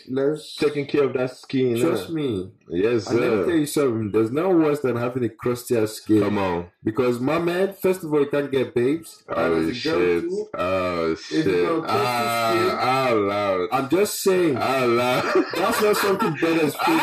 [0.08, 1.78] let's taking care of that skin.
[1.78, 2.14] trust innit?
[2.14, 2.50] me.
[2.68, 3.44] Yes, And let me eh.
[3.46, 4.10] tell you something.
[4.12, 6.22] There's no worse than having a crustier skin.
[6.22, 6.70] Come on.
[6.84, 9.22] Because my man, first of all, you can't get babes.
[9.28, 10.22] Oh as a girl shit.
[10.22, 11.46] too, Oh shit.
[11.86, 13.68] Ah, out ah, loud.
[13.72, 15.44] I'm just saying ah, Out loud.
[15.56, 16.94] that's not something better as free.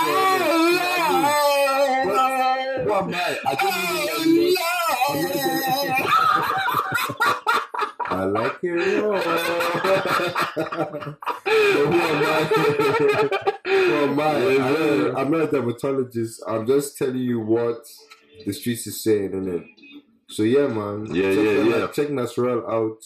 [2.88, 3.38] What am I?
[3.46, 3.76] I don't
[4.34, 4.54] even
[8.18, 9.20] I like it raw.
[11.46, 12.44] Who am I?
[13.66, 14.24] who am I?
[15.18, 16.44] I I'm not a dermatologist.
[16.48, 17.86] I'm just telling you what
[18.46, 19.66] the streets is saying, innit?
[20.30, 21.08] So yeah, man.
[21.14, 21.88] Yeah, check yeah, that- yeah.
[21.88, 23.02] Check Natural out.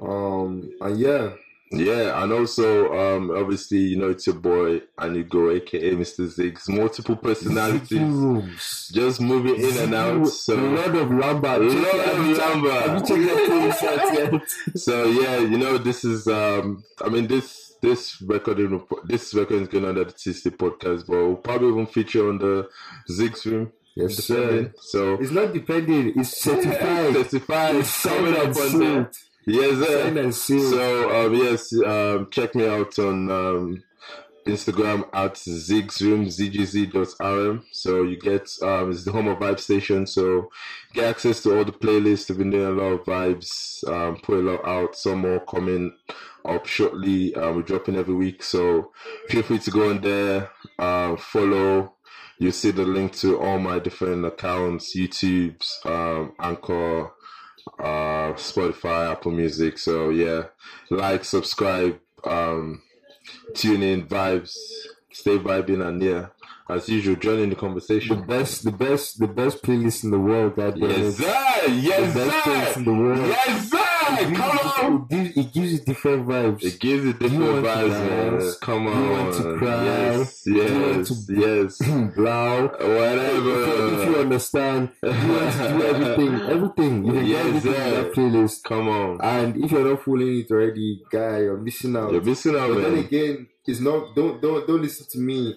[0.00, 1.30] Um, and yeah,
[1.72, 6.26] Yeah, and also, um, obviously, you know, it's your boy Anigo, aka Mr.
[6.28, 6.68] Ziggs.
[6.68, 10.26] Multiple personalities, just moving in and out.
[10.28, 11.62] So, Lord of Lambert.
[11.62, 12.72] Lord Check it- of have Lambert.
[12.72, 13.82] Have you checked that police
[14.32, 14.78] out yet?
[14.78, 19.68] so yeah, you know, this is, um, I mean, this this recording, this recording is
[19.68, 22.68] going on the TC podcast, but we'll probably even feature on the
[23.10, 23.72] Ziggs room.
[23.94, 24.72] Yes, sir.
[24.80, 26.12] So, It's not depending.
[26.20, 27.14] It's certified.
[27.14, 29.10] certified, It's coming up on there.
[29.46, 30.02] Yes, sir.
[30.02, 30.74] Signed and sealed.
[30.74, 33.84] So um, yes, um, check me out on um,
[34.44, 37.64] Instagram at zigsroom zgz.rm.
[37.70, 40.06] So you get um, it's the home of Vibe Station.
[40.06, 40.50] So
[40.94, 42.28] get access to all the playlists.
[42.28, 43.86] We've been doing a lot of vibes.
[43.88, 44.96] Um, put a lot out.
[44.96, 45.96] Some more coming
[46.44, 47.34] up shortly.
[47.36, 48.42] Um, we're dropping every week.
[48.42, 48.92] So
[49.28, 50.50] feel free to go on there.
[50.78, 51.92] Uh, follow.
[52.38, 57.12] You see the link to all my different accounts: YouTube's, um, Anchor
[57.78, 59.78] uh Spotify, Apple Music.
[59.78, 60.44] So yeah,
[60.90, 62.82] like, subscribe, um,
[63.54, 64.54] tune in, vibes,
[65.12, 66.28] stay vibing, and yeah,
[66.68, 68.22] as usual, join in the the conversation.
[68.26, 70.56] best, the best, the best playlist in the world.
[70.56, 71.66] Damn Yes, sir.
[71.68, 72.78] Yes, the best playlist sir.
[72.78, 73.26] in the world.
[73.26, 73.75] Yes, sir.
[74.08, 75.06] It gives Come on.
[75.10, 76.62] It gives, it gives you different vibes.
[76.64, 78.32] It gives you different want to vibes, man.
[78.38, 78.56] dance?
[78.58, 79.02] Come on.
[79.04, 79.84] you want to cry?
[79.84, 82.14] Yes, Do you want yes, to- yes.
[82.16, 82.70] Blau.
[83.36, 87.04] If you, if you understand, you want to do everything, everything.
[87.04, 88.62] You can Yes, get everything in that playlist.
[88.64, 89.20] Come on.
[89.22, 92.12] And if you're not following it already, guy, you're missing out.
[92.12, 94.14] You're missing out, But then again, it's not.
[94.14, 95.56] Don't don't don't listen to me.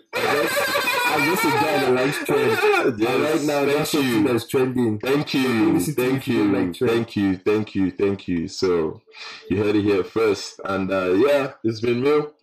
[1.12, 2.52] I'm just, I'm just a guy that likes trend.
[2.52, 4.28] and Yes, right now, thank that's something you.
[4.28, 5.00] that's trending.
[5.00, 8.48] Thank you, thank you like thank you, thank you, thank you.
[8.48, 9.02] So
[9.50, 12.34] you heard it here first, and uh, yeah, it's been real.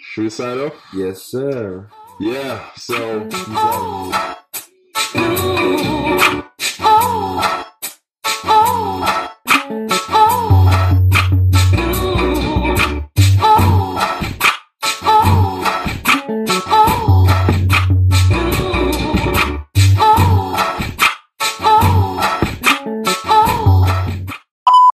[0.00, 0.74] Should we sign off?
[0.94, 1.88] Yes, sir.
[2.20, 2.70] Yeah.
[2.76, 4.38] So Peace out.